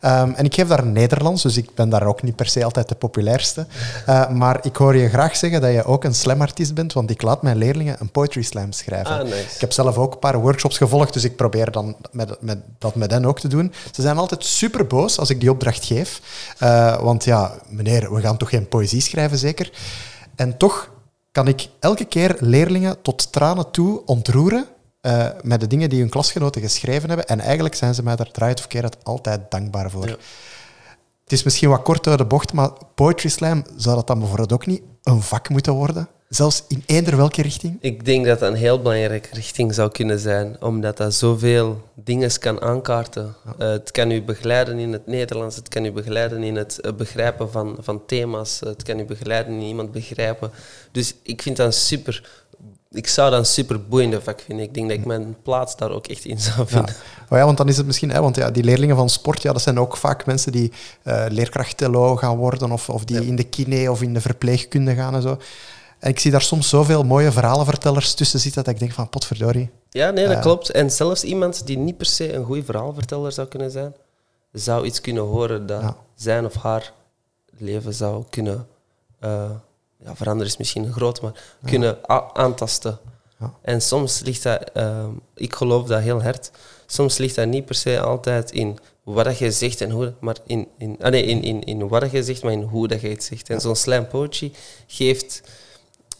[0.00, 2.88] Ehm, en ik geef daar Nederlands, dus ik ben daar ook niet per se altijd
[2.88, 3.66] de populairste.
[4.06, 7.22] Eh, maar ik hoor je graag zeggen dat je ook een slamartiest bent, want ik
[7.22, 9.18] laat mijn leerlingen een poetry slam schrijven.
[9.18, 9.54] Ah, nice.
[9.54, 12.94] Ik heb zelf ook een paar workshops gevolgd, dus ik probeer dan met, met, dat
[12.94, 13.72] met hen ook te doen.
[13.92, 16.20] Ze zijn altijd super boos als ik die opdracht geef.
[16.58, 19.72] Eh, want ja, meneer, we gaan toch geen poëzie schrijven, zeker?
[20.34, 20.90] En toch
[21.32, 24.66] kan ik elke keer leerlingen tot tranen toe ontroeren
[25.00, 27.26] eh, met de dingen die hun klasgenoten geschreven hebben.
[27.26, 30.08] En eigenlijk zijn ze mij daar draait of keer het altijd dankbaar voor.
[30.08, 30.16] Ja.
[31.22, 34.52] Het is misschien wat kort door de bocht, maar poetry slam, zou dat dan bijvoorbeeld
[34.52, 36.08] ook niet een vak moeten worden?
[36.34, 37.76] Zelfs in eender welke richting?
[37.80, 42.38] Ik denk dat dat een heel belangrijke richting zou kunnen zijn, omdat dat zoveel dingen
[42.38, 43.34] kan aankaarten.
[43.58, 46.92] Eh, het kan u begeleiden in het Nederlands, het kan u begeleiden in het eh,
[46.92, 50.50] begrijpen van, van thema's, het kan u begeleiden in iemand begrijpen.
[50.92, 52.30] Dus ik vind dat een super...
[52.90, 54.64] Ik zou dat een super boeiende vak vinden.
[54.64, 56.66] Ik denk dat ik mijn plaats daar ook echt in zou Ja.
[56.66, 56.94] vinden.
[57.30, 59.52] Oh ja, want dan is het misschien, hè, want ja, die leerlingen van sport, ja,
[59.52, 60.72] dat zijn ook vaak mensen die
[61.02, 65.14] eh leerkracht-LO gaan worden of, of die in de kine of in de verpleegkunde gaan
[65.14, 65.38] en zo.
[66.02, 69.70] En ik zie daar soms zoveel mooie verhalenvertellers tussen zitten dat ik denk van, potverdorie.
[69.90, 70.40] Ja, nee, dat Ja.
[70.40, 70.70] klopt.
[70.70, 73.94] En zelfs iemand die niet per se een goede verhaalverteller zou kunnen zijn,
[74.52, 75.96] zou iets kunnen horen dat Ja.
[76.14, 76.92] zijn of haar
[77.58, 78.66] leven zou kunnen
[79.20, 79.50] eh,
[80.04, 81.32] ja, veranderen, is misschien groot, maar
[81.64, 81.98] kunnen
[82.34, 82.98] aantasten.
[83.38, 83.52] Ja.
[83.62, 86.50] En soms ligt dat, ehm, ik geloof dat heel hard,
[86.86, 90.68] soms ligt dat niet per se altijd in wat je zegt en hoe, maar in,
[90.78, 93.24] in, ah nee, in, in, in wat je zegt, maar in hoe dat je het
[93.24, 93.50] zegt.
[93.50, 94.52] En zo'n slam poetry
[94.86, 95.42] geeft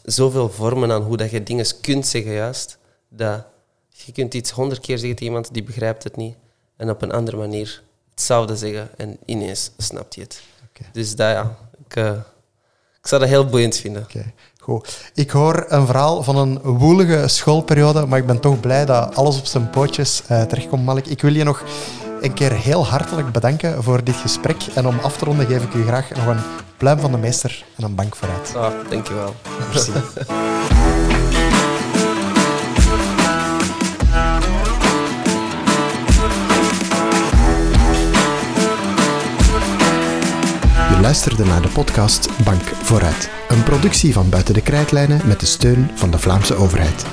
[0.03, 2.77] zoveel vormen aan hoe dat je dingen kunt zeggen, juist,
[3.09, 3.45] dat
[3.89, 6.35] je kunt iets honderd keer zeggen tegen iemand die begrijpt het niet
[6.77, 10.41] en op een andere manier hetzelfde zeggen en ineens snapt hij het.
[10.91, 12.11] Dus dat ja, ik, eh,
[12.99, 14.03] ik zou dat heel boeiend vinden.
[14.03, 15.11] Oké, goed.
[15.13, 19.39] Ik hoor een verhaal van een woelige schoolperiode, maar ik ben toch blij dat alles
[19.39, 21.05] op zijn pootjes eh, terechtkomt, Malik.
[21.05, 21.63] Ik wil je nog
[22.23, 24.63] een keer heel hartelijk bedanken voor dit gesprek.
[24.75, 26.41] En om af te ronden geef ik u graag nog een
[26.77, 28.55] pluim van de meester en een bank vooruit.
[28.55, 29.35] Ah, dankjewel.
[29.71, 29.91] Merci.
[40.89, 43.29] Je luisterde naar de podcast Bank Vooruit.
[43.47, 47.05] Een productie van Buiten de Krijtlijnen met de steun van de Vlaamse overheid.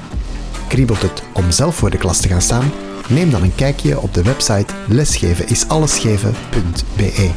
[0.69, 2.73] Kriebelt het om zelf voor de klas te gaan staan?
[3.11, 7.31] Neem dan een kijkje op de website lesgevenisallesgeven.be.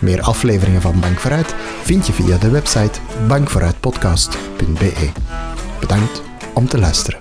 [0.00, 5.10] Meer afleveringen van Bank Vooruit vind je via de website bankvooruitpodcast.be.
[5.80, 6.22] Bedankt
[6.54, 7.20] om te luisteren.